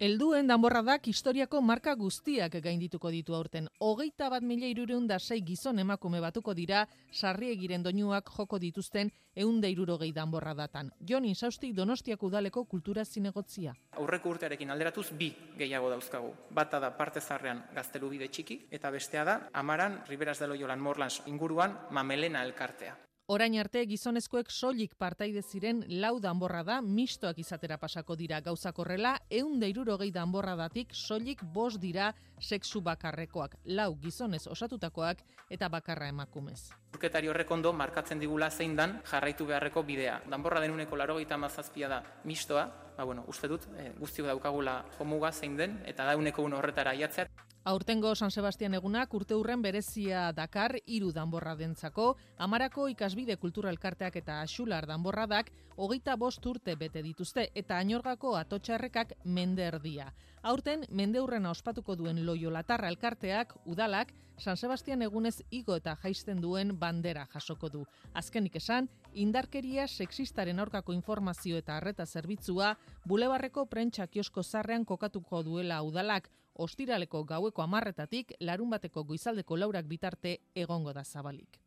[0.03, 3.68] Helduen danborradak historiako marka guztiak gaindituko ditu aurten.
[3.78, 6.80] Hogeita bat mila irureun da sei gizon emakume batuko dira
[7.12, 9.12] sarriegiren doinuak joko dituzten
[9.44, 10.90] eunda irurogei danborradatan.
[11.11, 13.76] Jon Insausti Donostiak udaleko kultura zinegotzia.
[13.92, 15.30] Aurreko urtearekin alderatuz bi
[15.62, 16.34] gehiago dauzkagu.
[16.50, 21.22] Bata da parte zarrean gaztelu bide txiki eta bestea da amaran Riberas de Loyolan Morlans
[21.30, 22.98] inguruan mamelena elkartea.
[23.31, 29.12] Orain arte gizonezkoek soilik partaide ziren lau danborra da mistoak izatera pasako dira gauzak horrela
[29.31, 32.09] ehun da hirurogei danborradatik soilik bost dira
[32.41, 36.73] sexu bakarrekoak lau gizonez osatutakoak eta bakarra emakumez.
[36.93, 40.20] Urketari horrek ondo markatzen digula zein dan jarraitu beharreko bidea.
[40.29, 42.66] Danborra denuneko laro mazazpia da mistoa,
[42.97, 47.27] ba, bueno, uste dut e, guztiok daukagula jomuga zein den eta dauneko un horretara iatzea.
[47.64, 54.40] Aurtengo San Sebastian egunak urte hurren berezia Dakar hiru danborra dentzako, amarako ikasbide kulturalkarteak eta
[54.42, 60.08] axular danborradak hogeita bost urte bete dituzte eta ainorgako atotxarrekak mende erdia.
[60.42, 64.10] Aurten mende hurrena ospatuko duen loiolatarra elkarteak, udalak,
[64.42, 67.86] San Sebastian egunez igo eta jaisten duen bandera jasoko du.
[68.12, 72.74] Azkenik esan, indarkeria sexistaren aurkako informazio eta arreta zerbitzua,
[73.06, 80.38] bulebarreko prentsa kiosko zarrean kokatuko duela udalak, ostiraleko gaueko amarretatik larun bateko goizaldeko laurak bitarte
[80.55, 81.61] egongo da zabalik.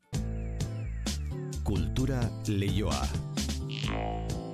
[1.65, 4.44] Kultura leioa.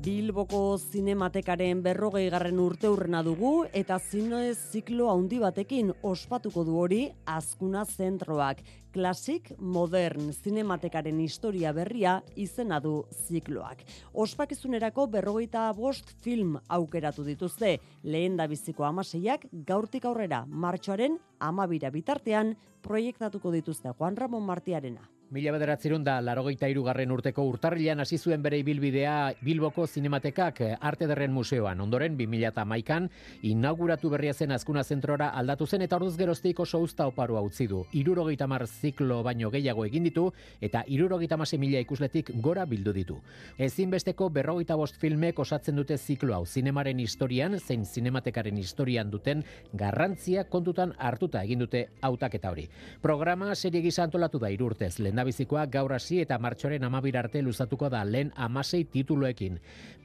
[0.00, 7.00] Bilboko zinematekaren berrogei garren urte urrena dugu eta zinoez ziklo handi batekin ospatuko du hori
[7.28, 8.62] azkuna zentroak.
[8.94, 12.94] Klasik modern zinematekaren historia berria izena du
[13.26, 13.84] zikloak.
[14.14, 17.76] Ospakizunerako berrogeita bost film aukeratu dituzte.
[18.02, 25.10] Lehen da biziko amaseiak gaurtik aurrera martxoaren amabira bitartean proiektatuko dituzte Juan Ramon Martiarena.
[25.30, 31.30] Mila bederatzerun da, larogeita irugarren urteko urtarrilan hasi zuen bere ibilbidea Bilboko Zinematekak Arte Derren
[31.30, 31.78] Museoan.
[31.84, 33.06] Ondoren, 2000 maikan,
[33.46, 37.84] inauguratu berria zen azkuna zentrora aldatu zen eta orduz geroztik oso usta oparua utzi du.
[37.94, 40.24] Irurogeita mar ziklo baino gehiago egin ditu
[40.60, 43.20] eta irurogeita mase mila ikusletik gora bildu ditu.
[43.56, 46.42] Ezinbesteko berrogeita bost filmek osatzen dute ziklo hau.
[46.44, 52.66] Zinemaren historian, zein zinematekaren historian duten garrantzia kontutan hartuta egin dute hautaketa hori.
[53.00, 57.88] Programa serie gisa antolatu da irurtez, lehen lehendabizikoa gaur hasi eta martxoren amabir arte luzatuko
[57.90, 59.58] da lehen amasei tituloekin.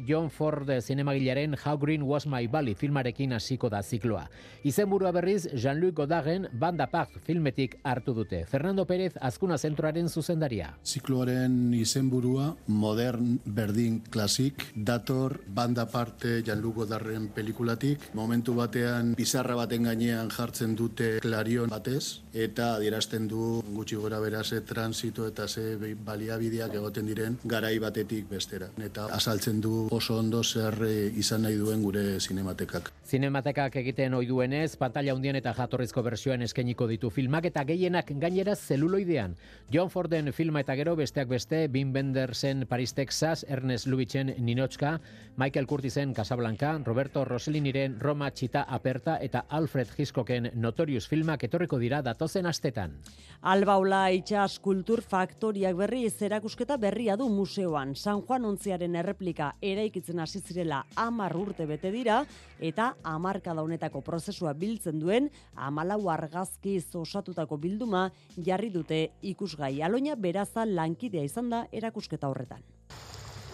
[0.06, 4.28] John Ford zinemagilaren How Green Was My Valley filmarekin hasiko da zikloa.
[4.64, 8.46] Izenburua berriz Jean-Luc Godardren Banda Part filmetik hartu dute.
[8.46, 10.74] Fernando Pérez azkuna zentroaren zuzendaria.
[10.84, 18.12] Zikloaren izenburua modern berdin klasik dator Banda Parte Jean-Luc Godardren pelikulatik.
[18.14, 24.60] Momentu batean bizarra baten gainean jartzen dute klarion batez eta adierazten du gutxi gora berase
[24.62, 28.70] transi transitu eta ze baliabideak egoten diren garai batetik bestera.
[28.78, 32.92] Eta asaltzen du oso ondo zer eh, izan nahi duen gure zinematekak.
[33.06, 38.56] Zinematekak egiten ohi duenez, pantalla hundien eta jatorrizko bersioen eskainiko ditu filmak eta gehienak gainera
[38.56, 39.36] zeluloidean.
[39.72, 45.00] John Forden filma eta gero besteak beste, Wim Wendersen Paris, Texas, Ernest Lubitschen Ninochka,
[45.38, 52.02] Michael Curtisen Casablanca, Roberto Rosselliniren Roma Chita Aperta eta Alfred Hitchcocken Notorious filmak etorriko dira
[52.02, 52.98] datozen astetan.
[53.42, 54.60] Albaula itxas
[54.96, 57.96] kultur faktoriak berri zerakusketa berria du museoan.
[57.96, 62.22] San Juan ontziaren erreplika eraikitzen hasi zirela amar urte bete dira
[62.62, 69.82] eta amarka daunetako prozesua biltzen duen amalau argazki osatutako bilduma jarri dute ikusgai.
[69.82, 72.64] Aloina beraza lankidea izan da erakusketa horretan.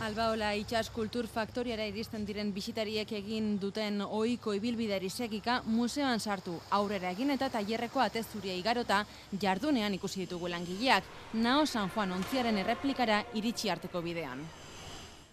[0.01, 7.11] Albaola itxas kultur faktoriara iristen diren bisitariek egin duten ohiko ibilbidari segika museoan sartu aurrera
[7.13, 9.03] egin eta tailerreko atezuria igarota
[9.43, 14.41] jardunean ikusi ditugu langileak Nao San Juan ontziaren erreplikara iritsi arteko bidean.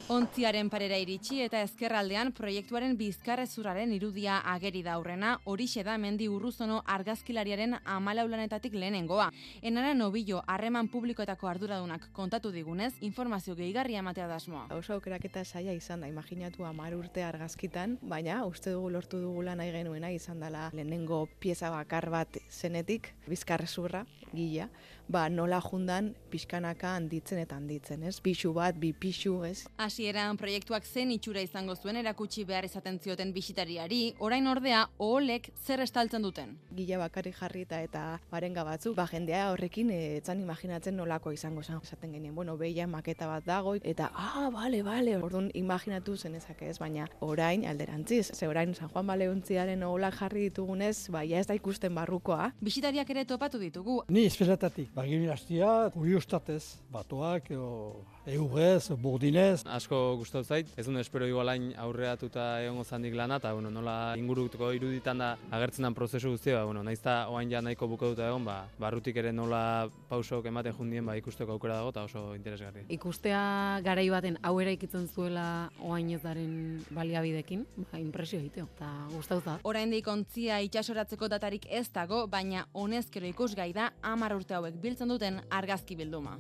[0.08, 6.78] Ontziaren parera iritsi eta ezkerraldean proiektuaren bizkarrezurraren irudia ageri da aurrena, horixe da mendi urruzono
[6.94, 9.26] argazkilariaren amalaulanetatik lehenengoa.
[9.60, 14.64] Enara nobillo harreman publikoetako arduradunak kontatu digunez, informazio gehigarria ematea dasmoa.
[14.78, 19.76] Oso aukeraketa saia izan da, imaginatu amar urte argazkitan, baina uste dugu lortu dugula nahi
[19.76, 24.70] genuena izan dela lehenengo pieza bakar bat zenetik, bizkarrezurra, gila,
[25.08, 28.18] ba nola jundan pixkanaka handitzen eta handitzen, ez?
[28.20, 29.64] Pixu bat, bi pixu, ez?
[29.80, 35.80] Hasieran proiektuak zen itxura izango zuen erakutsi behar izaten zioten bisitariari, orain ordea oholek zer
[35.80, 36.56] estaltzen duten.
[36.76, 41.80] Gila bakarrik jarrita eta barenga batzuk, ba jendea horrekin etzan imaginatzen nolako izango zen.
[41.82, 45.16] Esaten genien, bueno, beia maketa bat dago eta ah, bale, bale.
[45.22, 50.48] Orduan imaginatu zen ezak ez, baina orain alderantziz, ze orain San Juan Baleuntziaren oholak jarri
[50.48, 52.52] ditugunez, ba ja ez da ikusten barrukoa.
[52.60, 54.02] Bisitariak ere topatu ditugu.
[54.08, 59.62] Ni espezatatik, bagin hastia, kuriostatez, batuak, o, Eurez, burdinez.
[59.64, 64.68] Asko gustatu zait, ez duen espero igualain aurreatuta egongo zandik lana, eta bueno, nola ingurutuko
[64.76, 68.20] iruditan da agertzen den prozesu guztia, ba, bueno, naiz da oain ja nahiko buko dut
[68.26, 72.84] egon, ba, barrutik ere nola pausok ematen jundien ba, ikusteko aukera dago, eta oso interesgarri.
[72.92, 79.46] Ikustea garai baten aurrera ikitzen zuela oain ez daren baliabidekin, ba, impresio egiteo, eta gustatu
[79.46, 79.58] da.
[79.64, 85.40] Orain ontzia itxasoratzeko datarik ez dago, baina honezkero ikusgai da amar urte hauek biltzen duten
[85.48, 86.36] argazki bilduma.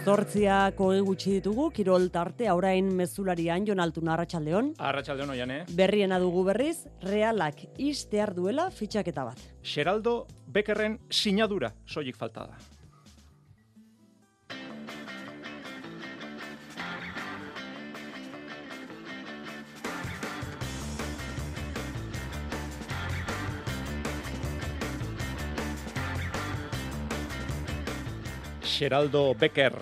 [0.00, 4.72] Zortziak hogei gutxi ditugu, Kirol tarte, aurain mezularian Jon Altuna Arratxaldeon.
[4.80, 5.58] Arratxaldeon oian, eh?
[5.76, 9.44] Berriena dugu berriz, realak iztear duela fitxaketa bat.
[9.62, 12.69] Xeraldo Bekerren sinadura soilik falta da.
[28.80, 29.74] Geraldo Becker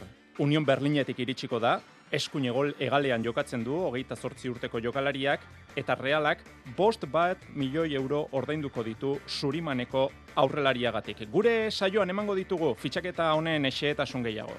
[0.43, 1.77] Union Berlinetik iritsiko da,
[2.11, 5.45] eskuin egol egalean jokatzen du, hogeita zortzi urteko jokalariak,
[5.79, 6.43] eta realak
[6.75, 10.09] bost bat milioi euro ordainduko ditu surimaneko
[10.43, 11.29] aurrelariagatik.
[11.31, 14.59] Gure saioan emango ditugu fitxaketa honen eseetasun gehiago.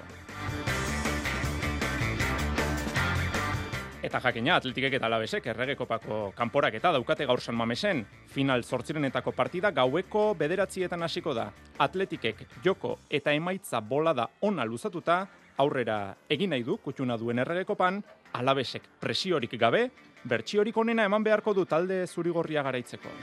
[4.10, 8.00] Eta jakina, atletikek eta alabesek erregekopako kanporak eta daukate gaur san mamesen.
[8.34, 11.44] Final zortzirenetako partida gaueko bederatzietan hasiko da.
[11.78, 15.20] Atletikek joko eta emaitza bola da ona luzatuta,
[15.62, 18.02] aurrera egin nahi du kutxuna duen erregekopan,
[18.34, 19.86] alabesek presiorik gabe,
[20.24, 23.14] bertsiorik onena eman beharko du talde zurigorria garaitzeko.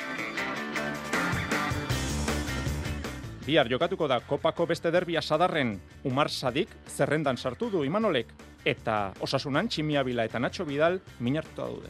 [3.48, 8.32] Bihar jokatuko da kopako beste derbia sadarren Umar Sadik zerrendan sartu du Imanolek
[8.68, 11.90] eta osasunan Tximia Bila eta Nacho Bidal minartuta daude.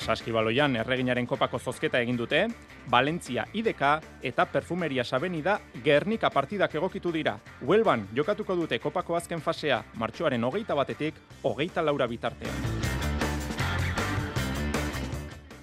[0.00, 2.46] Saskibaloian erreginaren kopako zozketa egin dute,
[2.90, 3.82] Valentzia IDK
[4.26, 7.36] eta Perfumeria Sabenida Gernika partidak egokitu dira.
[7.60, 12.99] Huelban jokatuko dute kopako azken fasea martxoaren hogeita batetik hogeita laura bitartean.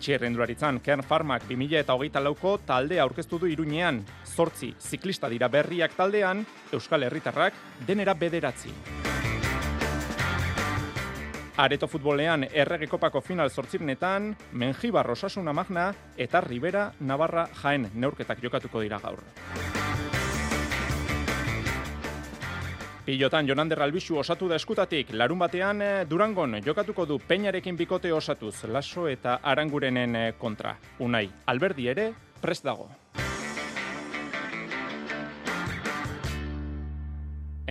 [0.08, 4.00] Txirrendularitzan, Kern Farmak 2000 eta hogeita lauko taldea aurkeztu du iruñean.
[4.24, 8.72] Zortzi, ziklista dira berriak taldean, Euskal Herritarrak denera bederatzi.
[11.58, 19.02] Areto futbolean erregekopako final zortzirenetan, Menjibar Rosasuna Magna eta Ribera Navarra Jaen neurketak jokatuko dira
[19.04, 19.26] gaur.
[23.08, 28.66] Pilotan Jonander Albixu osatu da eskutatik, larun batean eh, Durangon jokatuko du peinarekin bikote osatuz,
[28.68, 30.74] laso eta arangurenen eh, kontra.
[31.00, 32.10] Unai, alberdi ere,
[32.42, 32.90] prest dago.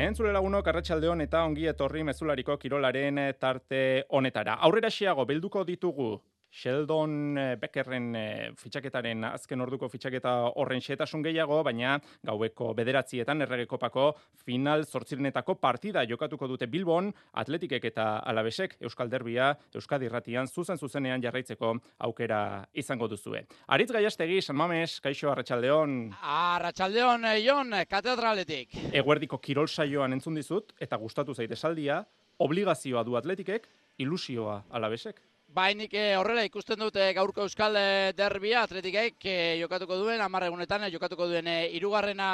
[0.06, 4.56] Entzule lagunok arratsaldeon eta ongi etorri mezulariko kirolaren eh, tarte honetara.
[4.64, 6.14] Aurrera xiago, bilduko ditugu
[6.56, 14.06] Sheldon eh, Beckerren eh, fitxaketaren azken orduko fitxaketa horren xetasun gehiago, baina gaueko bederatzietan erregekopako
[14.46, 21.22] final zortzirenetako partida jokatuko dute Bilbon, Atletikek eta Alabesek Euskal Derbia, Euskadi Irratian zuzen zuzenean
[21.22, 21.74] jarraitzeko
[22.08, 22.40] aukera
[22.72, 23.44] izango duzue.
[23.68, 25.98] Aritz Gaiastegi, San Mames, Kaixo Arratsaldeon.
[26.22, 28.80] Arratsaldeon eh, Jon, katedraletik.
[28.96, 32.00] Eguerdiko kirol saioan entzun dizut eta gustatu zaite saldia,
[32.40, 33.68] obligazioa du Atletikek,
[34.00, 35.20] ilusioa Alabesek.
[35.56, 41.28] Bainik eh, horrela ikusten dute gaurko euskal eh, derbia atletikek eh, jokatuko duen, amarregunetan jokatuko
[41.30, 41.48] duen
[41.78, 42.26] irugarrena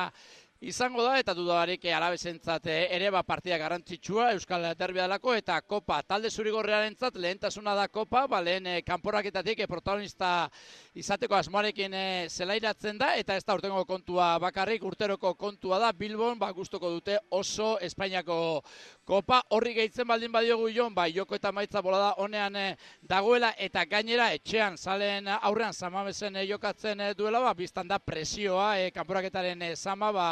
[0.63, 5.97] izango da eta dudarik alabesentzat ere ba partida garrantzitsua Euskal Derbia delako eta Kopa.
[6.07, 10.49] Talde zurigorrearentzat lehentasuna da Kopa, ba lehen e, kanporaketatik e, protagonista
[10.95, 16.39] izateko asmoarekin e, zelairatzen da eta ez da urtengo kontua bakarrik urteroko kontua da Bilbon
[16.39, 18.63] ba gustoko dute oso Espainiako
[19.05, 19.43] Kopa.
[19.51, 22.55] Horri gehitzen baldin badiogu jon, bai joko eta maitza bolada honean
[23.03, 29.63] dagoela eta gainera etxean salen aurrean samamesen jokatzen duela, ba, biztan da presioa e, kanporaketaren
[29.63, 30.31] e, sama, ba,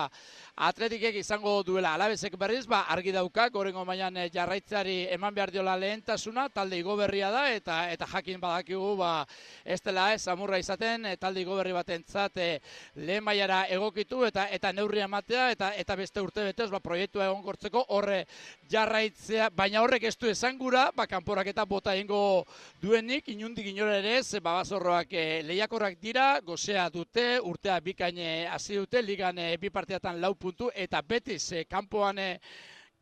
[0.60, 5.76] atletikek izango duela alabezek berriz, ba, argi dauka, gorengo mailan eh, jarraitzeari eman behar diola
[5.80, 9.24] lehentasuna, talde igo berria da, eta eta jakin badakigu, ba,
[9.64, 12.60] ez dela ez, amurra izaten, e, talde igo berri bat entzat, e,
[13.00, 17.40] lehen maiara egokitu, eta eta neurria ematea, eta eta beste urte betez, ba, proiektua egon
[17.46, 18.24] gortzeko, horre
[18.70, 22.44] jarraitzea, baina horrek ez du esan gura, ba, kanporak eta bota ingo
[22.82, 28.76] duenik, inundik inore ere ez, ba, bazorroak e, lehiakorrak dira, gozea dute, urtea bikaine hasi
[28.76, 29.72] dute, ligan e, bi
[30.10, 32.18] partiatan lau puntu eta betiz kanpoan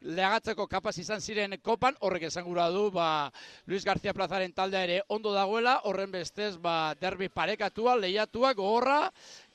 [0.00, 3.30] leagatzeko kapaz izan ziren kopan, horrek esan gura du, ba,
[3.66, 9.00] Luis García Plazaren taldea ere ondo dagoela, horren bestez, ba, derbi parekatua, lehiatua, gogorra,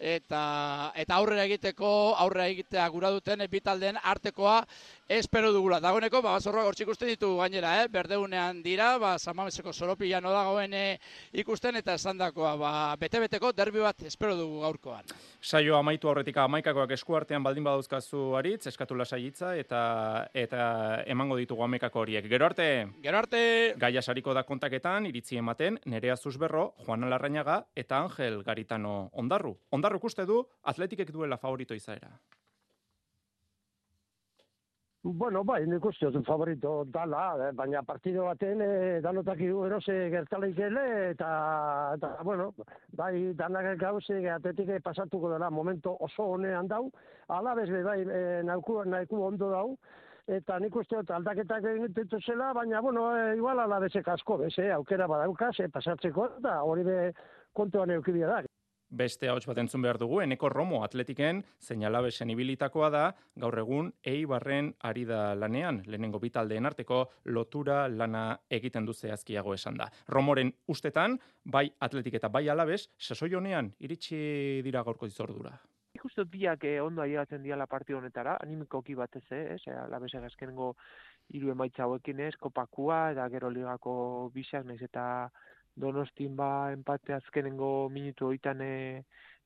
[0.04, 1.90] eta eta aurrera egiteko
[2.20, 4.66] aurrera egitea gura duten bi artekoa
[5.08, 5.80] espero dugula.
[5.80, 7.88] Dagoeneko ba basorroa hortzik ikusten ditu gainera, eh?
[7.88, 11.00] Berdeunean dira, ba Samameseko Soropilla no dagoen eh,
[11.34, 15.04] ikusten eta esandakoa, ba bete-beteko derbi bat espero dugu gaurkoan.
[15.42, 22.04] Saio amaitu aurretik amaikakoak eskuartean baldin badauzkazu aritz, eskatu lasaiitza eta eta emango ditugu amekako
[22.04, 22.28] horiek.
[22.30, 22.68] Gero arte.
[23.04, 23.42] Gero arte.
[23.78, 29.56] Gaia sariko da kontaketan iritzi ematen Nerea Zuzberro, Juan Larrañaga eta Angel Garitano Ondarru.
[29.72, 32.18] Ondarru uste du atletikek duela favorito izaera.
[35.06, 39.92] Bueno, bai, nik uste dut favorito dala, eh, baina partido baten eh, danotak iru erose
[40.14, 41.32] gertaleik eta,
[41.98, 42.54] eta, bueno,
[42.96, 46.90] bai, danak gauze atletik pasatuko dela momento oso honean dau,
[47.28, 49.78] alabez be, bai, eh, nauku, nauku ondo dau,
[50.28, 54.72] eta nik uste dut aldaketak egin zela, baina, bueno, eh, igual alabezek asko, bez, eh,
[54.72, 57.14] aukera badaukaz, eh, pasatzeko, eta hori be
[57.54, 58.44] kontuan eukibia da
[58.94, 63.04] beste hauts bat entzun behar dugu, eneko Romo atletiken zeinalabesen ibilitakoa da,
[63.40, 69.82] gaur egun eibarren ari da lanean, lehenengo bitaldeen arteko lotura lana egiten du zehazkiago esan
[69.82, 69.90] da.
[70.08, 75.58] Romoren ustetan, bai atletik eta bai alabes, sasoi honean iritsi dira gaurko izordura.
[76.04, 80.74] Justo biak eh, ondo aigatzen diala partio honetara, animikoki batez, eh, eh, alabese gazkenengo
[81.32, 83.94] hiru emaitza hauekin ez, kopakua, eta gero ligako
[84.36, 85.06] bisak, naiz eta
[85.80, 88.74] donostin ba empate azkenengo minutu hoitan e,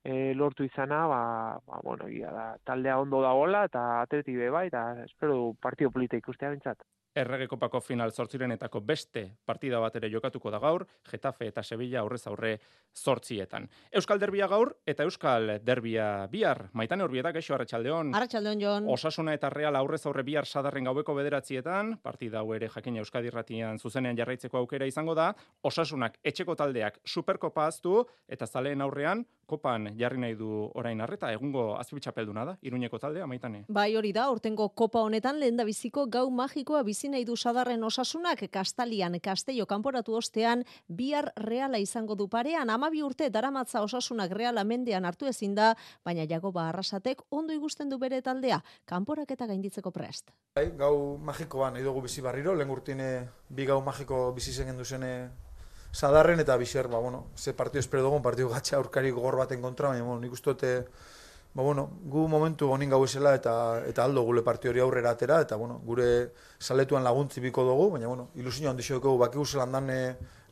[0.04, 1.22] e, lortu izana, ba,
[1.68, 6.50] ba bueno, da, taldea ondo dagoela eta atletik be bai, eta espero partio polita ikustea
[6.56, 6.82] bintzat.
[7.18, 12.22] Errege kopako final zortzirenetako beste partida bat ere jokatuko da gaur, Getafe eta Sevilla aurrez
[12.30, 12.52] aurre
[12.94, 13.66] zortzietan.
[13.98, 16.68] Euskal Derbia gaur eta Euskal Derbia bihar.
[16.78, 18.14] Maitan horbietak eixo Arratxaldeon.
[18.14, 18.90] Arratxaldeon, Jon.
[18.94, 23.80] Osasuna eta Real aurrez aurre bihar sadarren gaueko bederatzietan, partida hau ere jakina Euskadi Ratian
[23.80, 25.32] zuzenean jarraitzeko aukera izango da,
[25.66, 31.78] Osasunak etxeko taldeak superkopa aztu eta zaleen aurrean kopan jarri nahi du orain arreta, egungo
[31.80, 33.64] azpitxapelduna da, iruñeko taldea, maitane.
[33.70, 38.44] Bai hori da, ortengo kopa honetan lehen biziko gau magikoa bizi nahi du sadarren osasunak
[38.52, 45.06] kastalian kasteio kanporatu ostean bihar reala izango du parean, amabi urte daramatza osasunak reala mendean
[45.06, 45.74] hartu ezin da,
[46.06, 50.32] baina jago arrasatek ondo igusten du bere taldea, kanporak eta gainditzeko prest.
[50.56, 55.30] Bai, gau magikoa nahi dugu bizi barriro, lehen urtine bi gau magiko bizi zen duzene
[55.92, 59.90] sadarren eta biser, ba, bueno, ze partio espero dugun, partio gatxa aurkari gogor baten kontra,
[59.90, 60.72] baina, bueno, nik uste dute,
[61.54, 65.42] ba, bueno, gu momentu honin gau esela eta, eta aldo gule partio hori aurrera atera,
[65.42, 69.92] eta, bueno, gure saletuan laguntzi biko dugu, baina, bueno, ilusio handi dugu, baki guzelan dan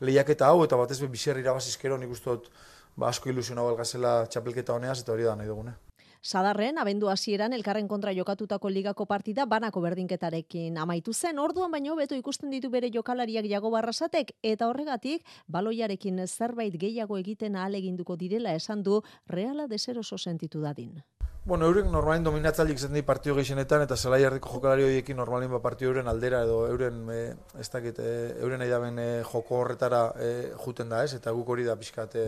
[0.00, 2.50] lehiaketa hau, eta batez be biser irabazizkero nik uste dut,
[2.96, 5.85] ba, asko ilusio nago elgazela txapelketa honeaz, eta hori da nahi dugune.
[6.22, 11.38] Sadarren, abendu hasieran elkarren kontra jokatutako ligako partida banako berdinketarekin amaitu zen.
[11.38, 17.56] Orduan baino beto ikusten ditu bere jokalariak jago barrasatek eta horregatik baloiarekin zerbait gehiago egiten
[17.56, 21.02] ahal eginduko direla esan du reala deseroso sentitu dadin.
[21.46, 25.60] Bueno, euren normalin dominatzailik zen di partio gehienetan eta zelai erdiko jokalari horiekin normalin ba
[25.62, 27.18] partio euren aldera edo euren e,
[27.62, 30.30] ez dakit, e, euren nahi e, joko horretara e,
[30.64, 31.14] juten da ez?
[31.14, 32.24] Eta guk hori da pixkat e,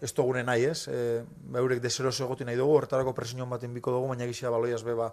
[0.00, 0.86] ez dugune nahi ez?
[0.86, 4.84] E, ba, eurek deseroso egoti nahi dugu horretarako presionion baten biko dugu baina gisa baloiaz
[4.84, 5.10] be ba,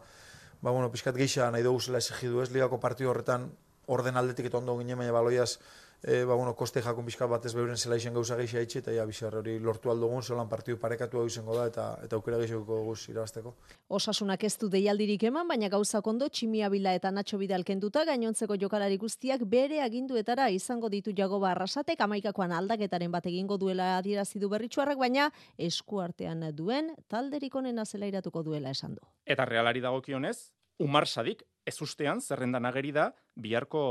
[0.61, 2.51] bueno, pixkat gisa nahi dugu zela esegidu ez?
[2.51, 3.49] Ligako partio horretan
[3.87, 5.57] orden aldetik eta ondo ginen baina baloiaz
[6.03, 9.05] e, ba, bueno, koste jakun bizka batez beuren zela izen gauza gehi haitxe, eta ja,
[9.05, 13.09] bizar hori lortu aldugun, zelan partidu parekatu hau izango da, eta eta aukera gehiago guz
[13.09, 13.55] irabazteko.
[13.89, 18.57] Osasunak ez du deialdirik eman, baina gauza kondo Tximia Bila eta Nacho Bidal kenduta gainontzeko
[18.59, 24.49] jokalari guztiak bere aginduetara izango ditu Jagoba Arrasatek amaikakoan aldaketaren bat egingo duela adierazi du
[24.49, 29.01] berritxuarrak, baina eskuartean duen talderik onena zela iratuko duela esan du.
[29.25, 33.81] Eta realari dagokionez, Umar Sadik ez ustean zerrendan ageri da biharko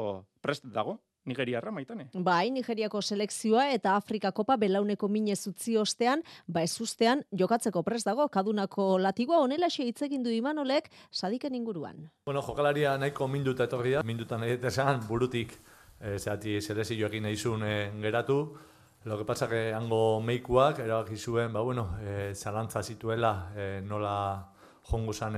[0.40, 1.00] prest dago.
[1.26, 2.08] Nigeriarra maitane.
[2.14, 8.04] Bai, Nigeriako selekzioa eta Afrika Kopa belauneko minez utzi ostean, ba ez ustean jokatzeko pres
[8.06, 12.08] dago, kadunako latigoa onela hitz egin du Imanolek sadiken inguruan.
[12.26, 15.52] Bueno, jokalaria nahiko minduta etorri da, minduta nahi esan burutik
[16.00, 18.56] e, zehati zerezioekin nahi zuen e, geratu.
[19.04, 24.52] Lo que pasa que hango meikuak erabaki zuen, ba bueno, e, zalantza zituela e, nola
[24.82, 25.34] jongo zan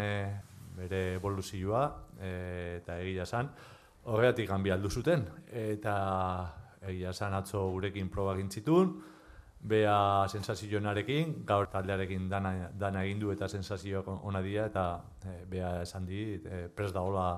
[0.77, 1.83] bere evoluzioa
[2.21, 2.31] e,
[2.81, 3.51] eta egia zan
[4.09, 5.95] horregatik ganbi aldu zuten, eta
[6.89, 8.93] egia esan atzo gurekin proba gintzitun,
[9.61, 14.85] bea sensazionarekin, gaur taldearekin dana, dana egin du eta sensazio ona dira, eta
[15.25, 17.29] e, bea esan di, e, pres da hola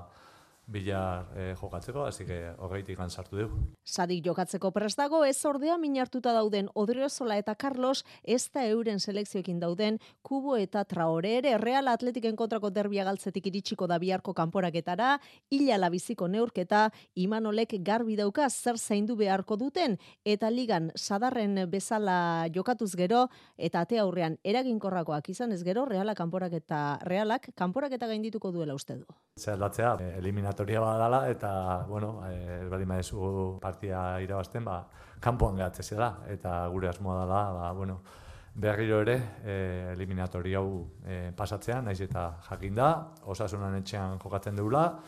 [0.67, 3.59] bilar e, jokatzeko, hasi que horreitik sartu dugu.
[3.83, 9.59] Sadik jokatzeko prest dago, ez ordea minartuta dauden Odriozola eta Carlos, ez da euren selekzioekin
[9.59, 15.77] dauden Kubo eta Traore ere Real Atletiken kontrako derbia galtzetik iritsiko da biharko kanporaketara, ila
[15.77, 23.27] labiziko neurketa, Imanolek garbi dauka zer zaindu beharko duten, eta ligan sadarren bezala jokatuz gero,
[23.57, 29.05] eta ate aurrean eraginkorrakoak izan ez gero, Reala kanporaketa, Realak kanporaketa gaindituko duela uste du.
[29.39, 34.85] Zer datzea, eliminatu eliminatoria badala eta bueno, eh bali maezu partia irabazten, ba
[35.19, 38.01] kanpoan gehatzen zela eta gure asmoa dela, ba bueno,
[38.53, 44.99] berriro ere e, eliminatori hau e, pasatzea, naiz eta jakin da, osasunan etxean jokatzen deula,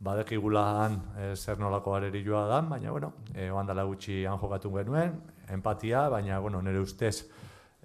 [0.00, 4.72] badekigula han e, zer nolako areri joa da, baina bueno, e, oandala gutxi han jokatu
[4.72, 5.20] genuen,
[5.50, 7.28] empatia, baina bueno, nire ustez,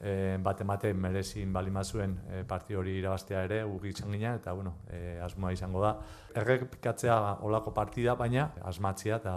[0.01, 5.19] e, bat ematen merezin balimazuen e, parti hori irabaztea ere ugitzen ginen, eta bueno, e,
[5.21, 5.95] asmoa izango da.
[6.35, 9.35] Errepikatzea olako partida, baina asmatzea eta,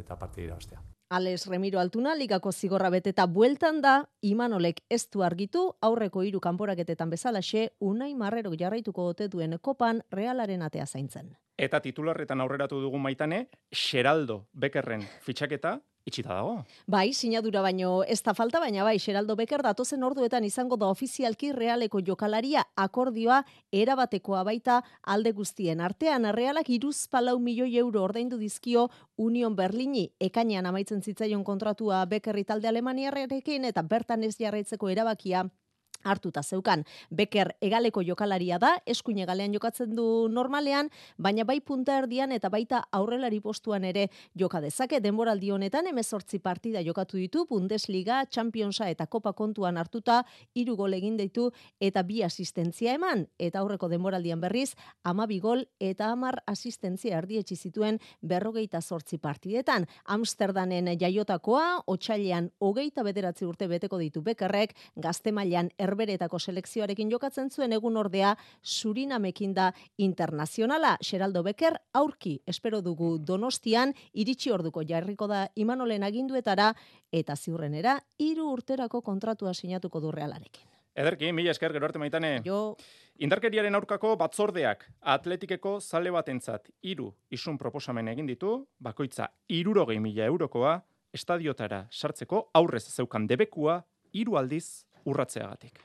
[0.00, 0.80] eta partida irabaztea.
[1.10, 7.10] Alex Remiro Altuna ligako zigorra beteta bueltan da, Imanolek ez du argitu, aurreko hiru kanporaketetan
[7.10, 11.34] bezalaxe, Unai Marrero jarraituko ote duen kopan realaren atea zaintzen.
[11.58, 15.80] Eta titularretan aurreratu dugu maitane, Xeraldo Bekerren fitxaketa,
[16.10, 16.58] itxita dago.
[16.90, 21.52] Bai, sinadura baino ez da falta, baina bai, Xeraldo Becker datozen orduetan izango da ofizialki
[21.56, 23.40] realeko jokalaria akordioa
[23.72, 25.80] erabatekoa baita alde guztien.
[25.80, 32.44] Artean, realak iruz palau milioi euro ordaindu dizkio Union Berlini ekainean amaitzen zitzaion kontratua Beckerri
[32.44, 35.46] talde Alemaniarrekin eta bertan ez jarraitzeko erabakia
[36.04, 36.84] hartuta zeukan.
[37.10, 42.82] Beker egaleko jokalaria da, eskuin egalean jokatzen du normalean, baina bai punta erdian eta baita
[42.92, 45.00] aurrelari postuan ere joka dezake.
[45.00, 50.24] Denboraldi honetan emezortzi partida jokatu ditu, Bundesliga, Championsa eta Kopa kontuan hartuta,
[50.54, 53.26] hiru gol egin ditu eta bi asistentzia eman.
[53.38, 54.74] Eta aurreko denboraldian berriz,
[55.04, 59.86] ama gol eta amar asistentzia erdietsi zituen berrogeita sortzi partidetan.
[60.04, 67.98] Amsterdanen jaiotakoa, hogeita bederatzi urte beteko ditu bekerrek, gazte mailan herberetako selekzioarekin jokatzen zuen egun
[68.00, 70.96] ordea Surinamekin da internazionala.
[71.04, 76.72] Xeraldo Becker aurki espero dugu Donostian iritsi orduko jarriko da Imanolen aginduetara
[77.12, 80.68] eta ziurrenera hiru urterako kontratua sinatuko du Realarekin.
[81.00, 82.40] Ederki, mila esker gero arte maitane.
[82.44, 82.76] Jo.
[83.22, 90.80] Indarkeriaren aurkako batzordeak atletikeko zale batentzat hiru isun proposamen egin ditu, bakoitza irurogei mila eurokoa,
[91.14, 93.80] estadiotara sartzeko aurrez zeukan debekua,
[94.12, 95.80] hiru aldiz urratzeagatik.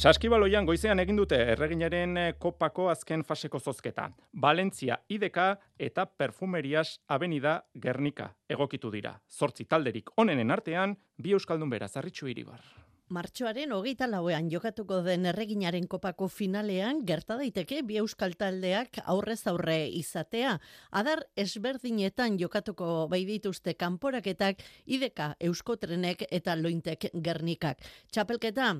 [0.00, 4.06] Saskibaloian goizean egin dute erreginaren kopako azken faseko zozketa.
[4.42, 5.36] Valentzia IDK
[5.78, 9.18] eta Perfumerias Avenida Gernika egokitu dira.
[9.28, 12.64] Zortzi talderik onenen artean, bi euskaldun bera, zarritxu iribar.
[13.10, 19.78] Martxoaren hogeita lauean jokatuko den erreginaren kopako finalean gerta daiteke bi euskal taldeak aurrez aurre
[19.98, 20.52] izatea.
[20.94, 27.82] Adar esberdinetan jokatuko bai dituzte kanporaketak ideka euskotrenek eta lointek gernikak.
[28.14, 28.76] Txapelketa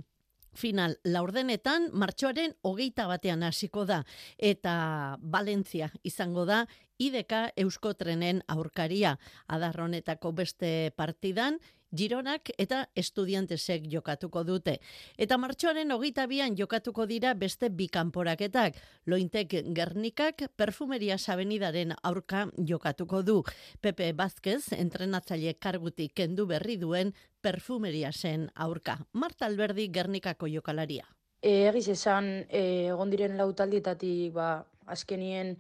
[0.54, 4.04] final laurdenetan martxoaren hogeita batean hasiko da
[4.38, 6.64] eta Valentzia izango da
[7.02, 9.16] ideka euskotrenen aurkaria
[9.48, 11.58] adarronetako beste partidan
[11.90, 14.76] Gironak eta estudiantesek jokatuko dute.
[15.18, 18.78] Eta martxoaren hogeita bian jokatuko dira beste bikanporaketak.
[19.06, 23.42] Lointek Gernikak perfumeria sabenidaren aurka jokatuko du.
[23.80, 28.98] Pepe Bazquez, entrenatzaile kargutik kendu berri duen perfumeria zen aurka.
[29.12, 31.06] Marta Alberdi Gernikako jokalaria.
[31.42, 35.56] E, egiz esan, e, egon diren lautaldietatik, ba, azkenien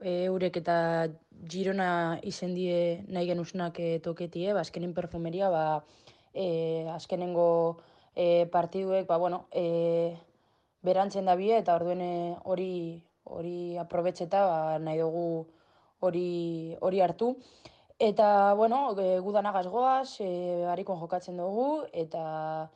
[0.00, 1.08] eurek eta
[1.48, 5.84] Girona izen die nahi genuznak e, toketie, ba, azkenen perfumeria, ba,
[6.34, 7.80] e, azkenengo
[8.14, 10.16] e, partiduek, ba, bueno, e,
[10.82, 12.02] berantzen da bie, eta orduen
[12.44, 15.46] hori hori aprobetxeta ba, nahi dugu
[16.00, 17.36] hori hori hartu.
[17.98, 22.70] Eta, bueno, e, gudanagaz goaz, e, harikon jokatzen dugu, eta,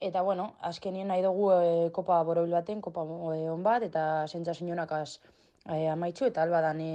[0.00, 4.54] eta bueno, azkenien nahi dugu e, kopa borobil baten, kopa e, on bat, eta zentza
[4.54, 5.18] sinonakaz
[5.72, 6.92] e, amaitzu, eta albadan e,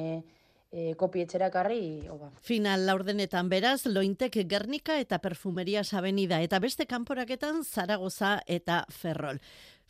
[0.72, 2.07] e, kopi etxerakarri.
[2.09, 2.32] Oba.
[2.41, 9.41] Final laurdenetan beraz, lointek Gernika eta Perfumeria Sabenida, eta beste kanporaketan Zaragoza eta Ferrol.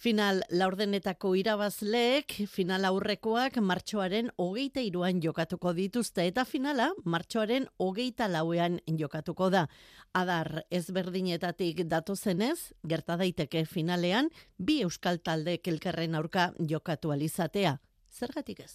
[0.01, 8.79] Final laurdenetako irabazleek, final aurrekoak martxoaren hogeita iruan jokatuko dituzte, eta finala martxoaren hogeita lauean
[8.87, 9.67] jokatuko da.
[10.17, 17.77] Adar ezberdinetatik datozenez, gerta daiteke finalean, bi euskal talde kelkerren aurka jokatu alizatea.
[18.11, 18.73] Zergatik ez?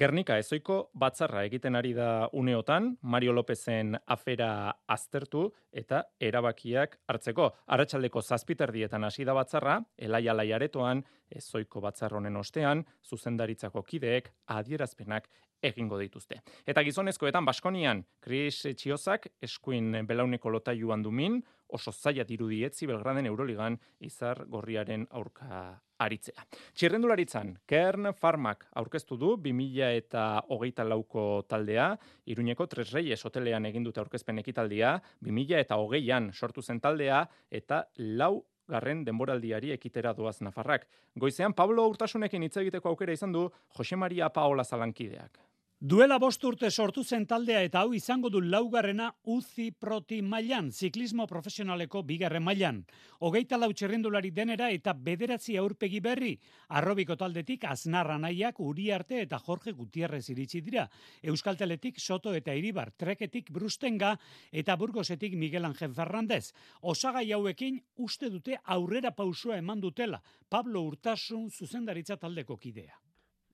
[0.00, 4.50] Gernika ezoiko batzarra egiten ari da uneotan, Mario Lopezen afera
[4.86, 5.48] aztertu
[5.82, 7.48] eta erabakiak hartzeko.
[7.74, 11.02] Arratxaldeko zazpiterdietan hasi da batzarra, elai alai aretoan,
[11.42, 15.26] ezoiko batzarronen ostean, zuzendaritzako kideek adierazpenak
[15.62, 16.40] egingo dituzte.
[16.66, 21.40] Eta gizonezkoetan Baskonian, Chris Txiozak eskuin belauneko lota joan dumin,
[21.70, 26.46] oso zaila dirudietzi Belgraden Euroligan izar gorriaren aurka aritzea.
[26.74, 31.92] Txirrendularitzan, Kern Farmak aurkeztu du 2000 eta hogeita lauko taldea,
[32.26, 37.84] Iruñeko Tres Reyes hotelean egin dute aurkezpen ekitaldia, 2000 eta hogeian sortu zen taldea, eta
[37.98, 38.40] lau
[38.70, 40.86] garren denboraldiari ekitera doaz Nafarrak.
[41.18, 45.49] Goizean, Pablo Urtasunekin hitz egiteko aukera izan du Jose Maria Paola Zalankideak.
[45.80, 51.24] Duela bost urte sortu zen taldea eta hau izango du laugarrena UCI Proti mailan, ziklismo
[51.26, 52.82] profesionaleko bigarren mailan.
[53.24, 56.34] Hogeita lau txerrendulari denera eta bederatzi aurpegi berri.
[56.68, 60.84] Arrobiko taldetik aznarra nahiak Uriarte eta Jorge Gutierrez iritsi dira.
[61.22, 64.18] Euskalteletik Soto eta Iribar, Treketik Brustenga
[64.52, 66.52] eta Burgosetik Miguel Ángel Ferrandez.
[66.82, 70.20] Osagai hauekin uste dute aurrera pausua eman dutela.
[70.46, 73.00] Pablo Urtasun zuzendaritza taldeko kidea.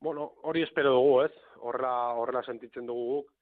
[0.01, 1.46] Bueno, hori espero dugu, ez?
[1.61, 3.33] Horra, horrela sentitzen dugu guk.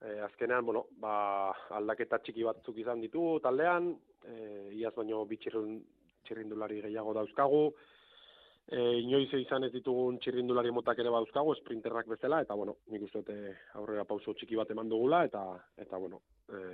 [0.00, 3.90] E, azkenean, bueno, ba, aldaketa txiki batzuk izan ditu taldean,
[4.24, 4.36] e,
[4.80, 5.74] iaz baino bitxirrun
[6.24, 7.64] txirrindulari gehiago dauzkagu,
[8.70, 13.36] e, inoiz izan ez ditugun txirrindulari motak ere dauzkagu, sprinterrak bezala, eta, bueno, nik uste
[13.76, 15.44] aurrera pauso txiki bat eman dugula, eta,
[15.84, 16.64] eta bueno, e,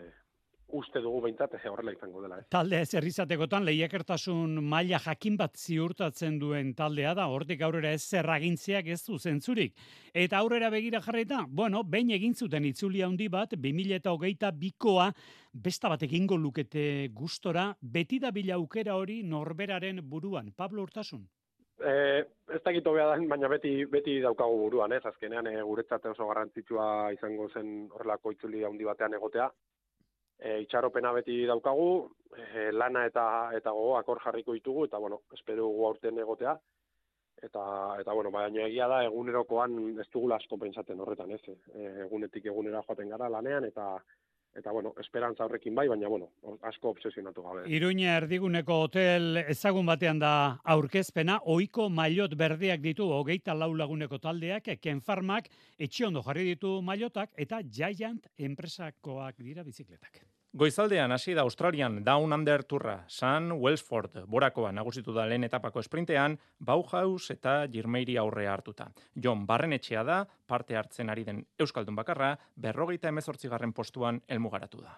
[0.69, 2.41] uste dugu behintzat eh, horrela izango dela.
[2.41, 2.47] Eh?
[2.51, 8.91] Talde ez errizatekotan lehiakertasun maila jakin bat ziurtatzen duen taldea da, hortik aurrera ez zerragintziak
[8.91, 9.77] ez du zentzurik.
[10.14, 15.11] Eta aurrera begira jarreta, bueno, behin egin zuten itzuli handi bat, 2008 bikoa,
[15.53, 20.53] besta bat egingo lukete gustora, beti da bila aukera hori norberaren buruan.
[20.57, 21.27] Pablo Urtasun?
[21.77, 22.25] E,
[22.57, 25.03] ez da gito da, baina beti, beti daukagu buruan, ez?
[25.05, 29.51] Azkenean, e, guretzat oso garrantzitsua izango zen horrelako itzuli handi batean egotea
[30.39, 31.91] e, itxaropena beti daukagu,
[32.37, 33.26] e, lana eta
[33.57, 36.57] eta gogoak hor jarriko ditugu eta bueno, espero dugu aurten egotea.
[37.47, 37.62] Eta
[38.01, 41.43] eta bueno, baina egia da egunerokoan ez dugula asko pentsatzen horretan, ez?
[41.74, 43.97] E, egunetik egunera joaten gara lanean eta
[44.57, 46.31] eta bueno, esperantza horrekin bai, baina bueno,
[46.63, 47.65] asko obsesionatu gabe.
[47.79, 50.33] Iruña erdiguneko hotel ezagun batean da
[50.77, 56.81] aurkezpena, ohiko maillot berdeak ditu hogeita lau laguneko taldeak, Ken Farmak etxe ondo jarri ditu
[56.83, 60.25] mailotak eta Giant enpresakoak dira bizikletak.
[60.57, 66.39] Goizaldean hasi da Australian Down Under Tourra, San Wellsford, borakoa nagusitu da lehen etapako esprintean,
[66.65, 68.87] Bauhaus eta Girmeiri aurrea hartuta.
[69.13, 74.97] Jon Barrenetxea da, parte hartzen ari den Euskaldun bakarra, berrogeita emezortzigarren postuan elmugaratu da.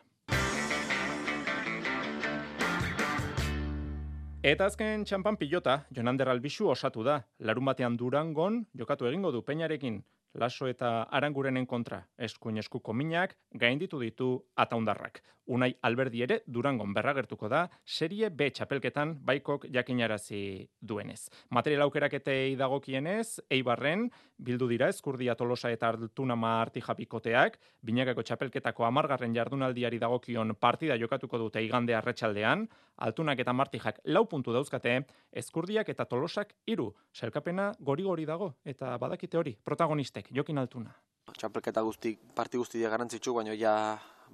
[4.47, 7.19] Eta azken txampan pilota, Jonander Albizu osatu da.
[7.41, 9.99] Larun batean durangon, jokatu egingo du peinarekin,
[10.35, 15.23] laso eta arangurenen kontra, eskuin eskuko minak, gainditu ditu ataundarrak.
[15.49, 21.31] Unai Alberdi ere Durangon berragertuko da serie B txapelketan baikok jakinarazi duenez.
[21.57, 29.35] Material aukeraketei dagokienez, Eibarren bildu dira Eskurdia Tolosa eta Altuna Marti Japikoteak, binakako txapelketako amargarren
[29.35, 32.69] jardunaldiari dagokion partida jokatuko dute igande arretsaldean,
[32.99, 36.91] Altunak eta Martijak lau puntu dauzkate, Eskurdiak eta Tolosak hiru.
[37.15, 40.95] Selkapena gori-gori dago eta badakite hori protagonistek Jokin Altuna.
[41.39, 43.75] Txapelketa guzti, parti guzti garrantzitsu, baina ja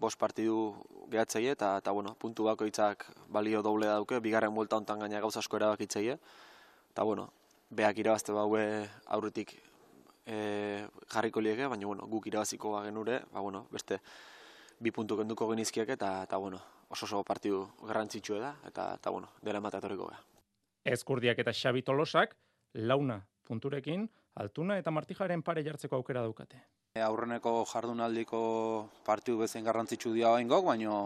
[0.01, 0.75] bost partidu
[1.11, 5.59] gehatzeie, eta, eta bueno, puntu bakoitzak balio doble dauke, bigarren buelta hontan gaina gauza asko
[5.61, 6.17] erabakitzeie,
[6.91, 7.29] eta bueno,
[7.71, 8.65] beak irabazte baue
[9.17, 9.55] aurretik
[10.27, 14.01] e, jarriko lieke, baina bueno, guk irabaziko bagen ure, ba, bueno, beste
[14.81, 16.62] bi puntu kenduko genizkiak, eta, eta bueno,
[16.95, 20.22] oso oso partidu garrantzitsua da, eta, eta bueno, dela emateatoriko gara.
[20.97, 22.36] Ezkurdiak eta Xabi Tolosak,
[22.74, 24.07] launa punturekin,
[24.40, 26.61] altuna eta martijaren pare jartzeko aukera daukate.
[27.05, 28.40] Aurreneko jardunaldiko
[29.07, 30.99] partiu bezen garrantzitsu dira oaingok, baino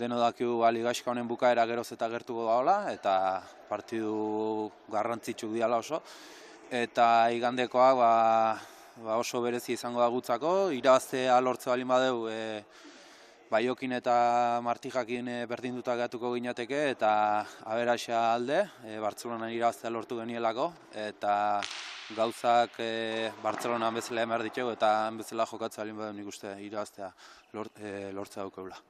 [0.00, 6.02] deno dakiu bali honen bukaera geroz eta gertuko daola, eta partidu garrantzitsu diala oso.
[6.70, 8.12] Eta igandekoa ba,
[9.04, 12.64] ba oso berezi izango da gutzako, irabaztea lortze balin badeu, e,
[13.52, 14.12] Baiokin eta
[14.64, 17.10] Martijakin e, berdinduta gehatuko ginateke eta
[17.68, 21.34] aberaxa alde, e, Bartzelonan irabaztea lortu genielako, eta
[22.16, 27.12] gauzak e, Bartzelonan bezala emar ditugu eta bezala jokatzea alin badeu nik uste irabaztea
[27.52, 28.80] lort, e, lortzea daukeula.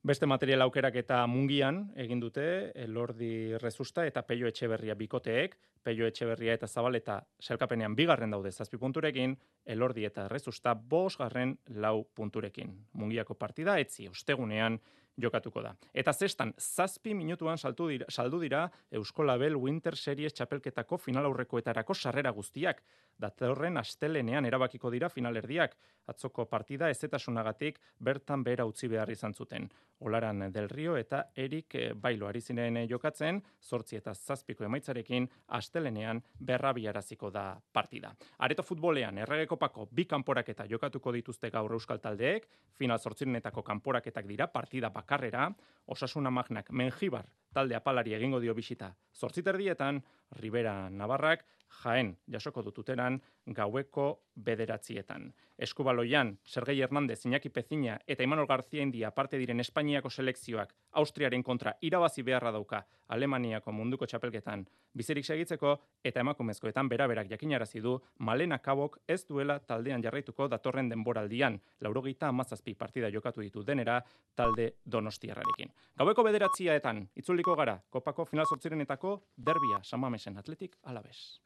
[0.00, 6.54] Beste material aukerak eta mungian egin dute Elordi Rezusta eta Peio Etxeberria bikoteek, Peio Etxeberria
[6.56, 9.34] eta Zabaleta selkapenean bigarren daude zazpi punturekin,
[9.66, 11.52] Elordi eta Rezusta bosgarren
[11.84, 12.72] lau punturekin.
[12.96, 14.80] Mungiako partida etzi ostegunean
[15.20, 15.74] jokatuko da.
[15.92, 21.94] Eta zestan, zazpi minutuan saltu dira, saldu dira Eusko Label Winter Series txapelketako final aurrekoetarako
[21.94, 22.82] sarrera guztiak.
[23.20, 25.76] Datorren astelenean erabakiko dira finalerdiak.
[26.10, 29.68] Atzoko partida ezetasunagatik bertan bera utzi behar izan zuten.
[30.00, 37.30] Olaran del Rio eta Erik Bailo ari ziren jokatzen, zortzi eta zazpiko emaitzarekin astelenean berrabiaraziko
[37.30, 38.14] da partida.
[38.38, 44.90] Areto futbolean erregekopako bi kanporaketa jokatuko dituzte gaur euskal taldeek, final zortzirenetako kanporaketak dira partida
[44.90, 45.50] bakarrera,
[45.86, 50.02] osasuna magnak menjibar talde apalari egingo dio bisita zortziterdietan,
[50.38, 51.44] Ribera Navarrak,
[51.82, 55.32] jaen jasoko dututeran gaueko bederatzietan.
[55.58, 61.74] Eskubaloian, Sergei Hernandez, Iñaki Pezina eta Imanol Garzia India parte diren Espainiako selekzioak Austriaren kontra
[61.80, 64.64] irabazi beharra dauka Alemaniako munduko txapelketan
[64.94, 65.74] bizerik segitzeko
[66.04, 71.60] eta emakumezkoetan beraberak jakinarazi du Malena Kabok ez duela taldean jarraituko datorren denboraldian.
[71.80, 74.00] Laurogeita amazazpi partida jokatu ditu denera
[74.34, 75.70] talde donostiarrarekin.
[75.98, 81.40] Gaueko bederatziaetan, itzuliko gara, kopako final sortzirenetako derbia samamesen atletik alabez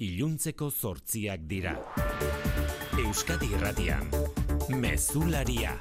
[0.00, 1.76] iluntzeko zortziak dira.
[3.04, 4.08] Euskadi irratian,
[4.68, 5.76] mezularia.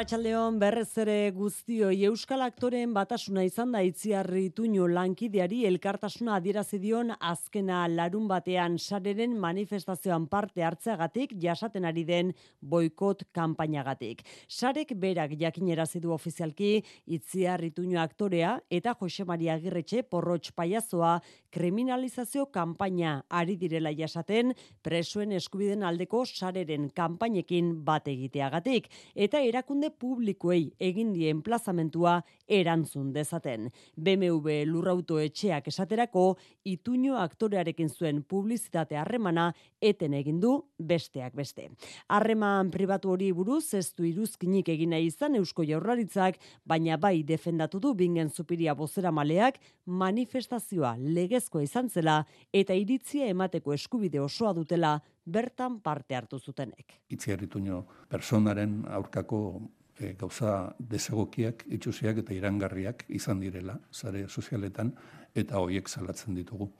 [0.00, 7.12] Arratxaldeon berrez ere guztioi Euskal Aktoreen batasuna izan da itziarri tuño lankideari elkartasuna adierazi dion
[7.20, 12.30] azkena larun batean sareren manifestazioan parte hartzeagatik jasaten ari den
[12.62, 14.22] boikot kanpainagatik.
[14.48, 21.18] Sarek berak jakinerazi du ofizialki itziarri tuño aktorea eta Jose Maria Agirretxe porrotx paiazoa
[21.52, 30.72] kriminalizazio kanpaina ari direla jasaten presuen eskubiden aldeko sareren kanpainekin bat egiteagatik eta erakunde publikoei
[30.78, 33.68] egin die enplazamentua erantzun dezaten.
[33.96, 41.68] BMW lurrauto etxeak esaterako ituño aktorearekin zuen publizitate harremana eten egin du besteak beste.
[42.08, 47.94] Harreman pribatu hori buruz ez du iruzkinik egina izan Eusko Jaurlaritzak, baina bai defendatu du
[47.94, 55.80] bingen zupiria bozera maleak manifestazioa legezkoa izan zela eta iritzia emateko eskubide osoa dutela bertan
[55.80, 57.00] parte hartu zutenek.
[57.10, 59.60] Itziarrituño personaren aurkako
[60.00, 64.94] e, gauza desegokiak, itxusiak eta irangarriak izan direla, zare sozialetan,
[65.34, 66.72] eta hoiek salatzen ditugu.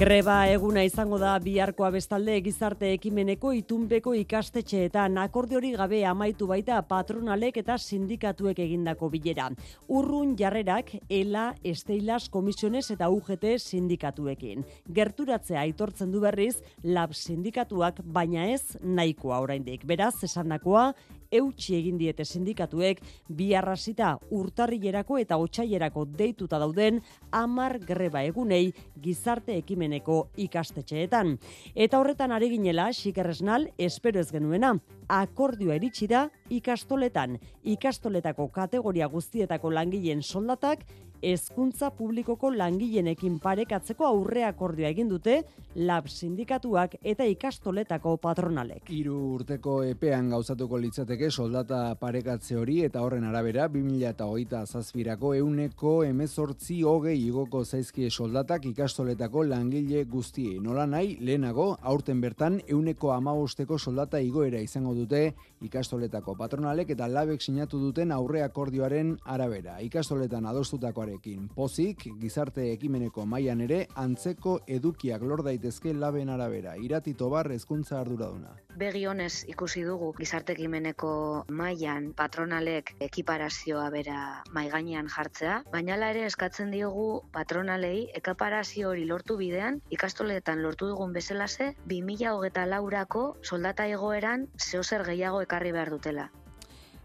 [0.00, 7.58] Greba eguna izango da biharkoa bestalde gizarte ekimeneko itunpeko ikastetxeetan akordiori gabe amaitu baita patronalek
[7.60, 9.50] eta sindikatuek egindako bilera.
[9.92, 14.64] Urrun jarrerak ELA, Esteilas, Komisiones eta UGT sindikatuekin.
[14.88, 19.84] Gerturatzea aitortzen du berriz lab sindikatuak baina ez nahikoa oraindik.
[19.84, 20.94] Beraz, esandakoa
[21.30, 27.00] eutxi egin diete sindikatuek bi arrasita urtarrilerako eta otsailerako deituta dauden
[27.32, 31.36] amar greba egunei gizarte ekimeneko ikastetxeetan.
[31.74, 34.74] Eta horretan ari ginela, xikerresnal, espero ez genuena,
[35.08, 37.38] akordioa eritsi da ikastoletan.
[37.62, 40.84] Ikastoletako kategoria guztietako langileen soldatak
[41.22, 45.40] hezkuntza publikoko langilenekin parekatzeko aurre akordioa egin dute
[45.76, 48.88] lab sindikatuak eta ikastoletako patronalek.
[48.90, 56.80] Hiru urteko epean gauzatuko litzateke soldata parekatze hori eta horren arabera 2008 zazpirako euneko emezortzi
[56.82, 60.58] hogei igoko zaizkie soldatak ikastoletako langile guztiei.
[60.60, 67.42] Nola nahi, lehenago, aurten bertan euneko amagosteko soldata igoera izango dute ikastoletako patronalek eta labek
[67.42, 69.78] sinatu duten aurre akordioaren arabera.
[69.84, 76.76] Ikastoletan adostutakoaren Pozik, Pozik, gizarte ekimeneko mailan ere, antzeko edukiak lor daitezke laben arabera.
[76.76, 78.54] Irati tobar ezkuntza arduraduna.
[78.80, 79.04] Begi
[79.48, 88.08] ikusi dugu gizarte ekimeneko mailan patronalek ekiparazioa bera maigainean jartzea, baina ere eskatzen diogu patronalei
[88.14, 95.72] ekaparazio hori lortu bidean, ikastoletan lortu dugun bezalase, 2008 laurako soldata egoeran zehozer gehiago ekarri
[95.72, 96.30] behar dutela.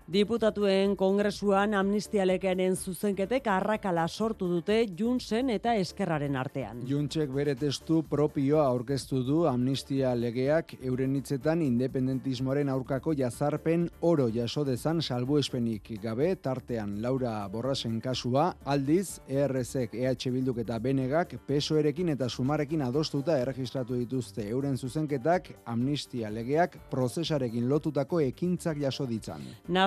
[0.06, 6.84] Diputatuen kongresuan amnistialekearen zuzenketek arrakala sortu dute Junsen eta Eskerraren artean.
[6.86, 14.62] Juntsek bere testu propioa aurkeztu du amnistia legeak euren hitzetan independentismoaren aurkako jazarpen oro jaso
[14.68, 17.02] dezan salbuespenik gabe tartean.
[17.02, 24.46] Laura Borrasen kasua aldiz ERSek EH Bilduk eta Benegak pesoerekin eta sumarekin adostuta erregistratu dituzte.
[24.52, 29.42] Euren zuzenketak amnistia legeak prozesarekin lotutako ekintzak jaso ditzan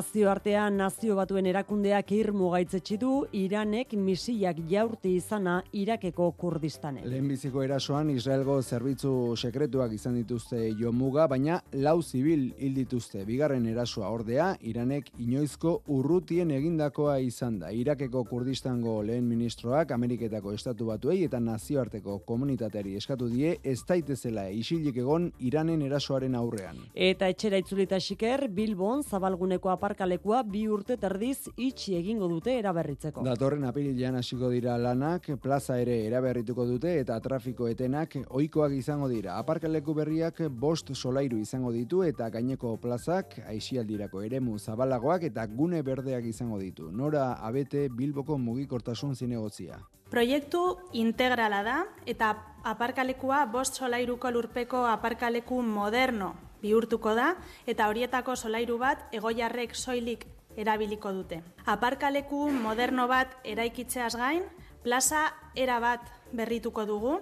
[0.09, 7.05] nazioartean nazio batuen erakundeak irmu gaitzetsi du Iranek misiak jaurti izana Irakeko Kurdistanen.
[7.05, 13.27] Lehenbiziko erasoan Israelgo zerbitzu sekretuak izan dituzte jomuga, baina lau zibil hil dituzte.
[13.29, 17.69] Bigarren erasoa ordea, Iranek inoizko urrutien egindakoa izan da.
[17.69, 24.97] Irakeko Kurdistango lehen ministroak Ameriketako estatu batuei eta nazioarteko komunitateari eskatu die ez daitezela isilik
[25.05, 26.81] egon Iranen erasoaren aurrean.
[26.95, 33.25] Eta etxera itzulita xiker, Bilbon zabalguneko apark aparkalekua bi urte terdiz itxi egingo dute eraberritzeko.
[33.27, 39.39] Datorren apirilean hasiko dira lanak, plaza ere eraberrituko dute eta trafiko etenak ohikoak izango dira.
[39.43, 46.25] Aparkaleku berriak bost solairu izango ditu eta gaineko plazak aixialdirako eremu zabalagoak eta gune berdeak
[46.25, 46.93] izango ditu.
[46.93, 49.81] Nora abete Bilboko mugikortasun zinegozia.
[50.11, 57.35] Proiektu integrala da eta aparkalekua bost solairuko lurpeko aparkaleku moderno bihurtuko da
[57.67, 60.27] eta horietako solairu bat egoiarrek soilik
[60.59, 61.43] erabiliko dute.
[61.67, 64.43] Aparkaleku moderno bat eraikitzeaz gain,
[64.83, 66.03] plaza era bat
[66.33, 67.19] berrituko dugu.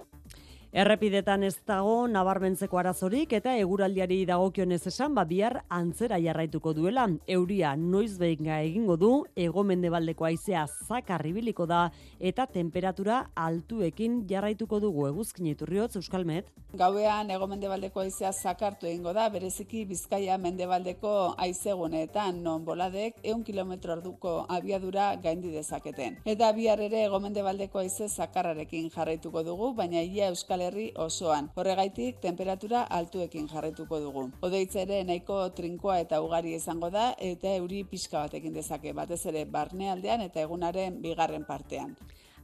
[0.75, 7.05] Errepidetan ez dago nabarmentzeko arazorik eta eguraldiari dagokionez esan ba bihar antzera jarraituko duela.
[7.25, 15.07] Euria noiz behinga egingo du, ego mendebaldeko aizea zakarribiliko da eta temperatura altuekin jarraituko dugu
[15.07, 16.51] eguzkin iturriotz Euskalmet.
[16.75, 23.93] Gauean ego mendebaldeko aizea zakartu egingo da, bereziki bizkaia mendebaldeko aizeguneetan non boladek eun kilometro
[23.95, 26.19] arduko abiadura gaindi dezaketen.
[26.25, 31.49] Eta bihar ere ego mendebaldeko aize zakarrarekin jarraituko dugu, baina ia Euskal Euskal Herri osoan.
[31.55, 34.29] Horregaitik temperatura altuekin jarretuko dugu.
[34.41, 39.45] Odeitza ere nahiko trinkoa eta ugari izango da eta euri pixka batekin dezake batez ere
[39.45, 41.95] barnealdean eta egunaren bigarren partean.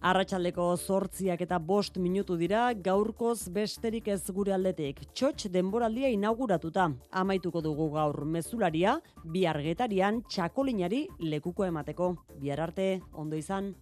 [0.04, 5.00] Arratxaldeko zortziak eta bost minutu dira, gaurkoz besterik ez gure aldetik.
[5.14, 6.90] Txotx denboraldia inauguratuta.
[7.10, 12.18] Amaituko dugu gaur mezularia, bihar getarian txakolinari lekuko emateko.
[12.42, 13.74] Bihar arte, ondo izan.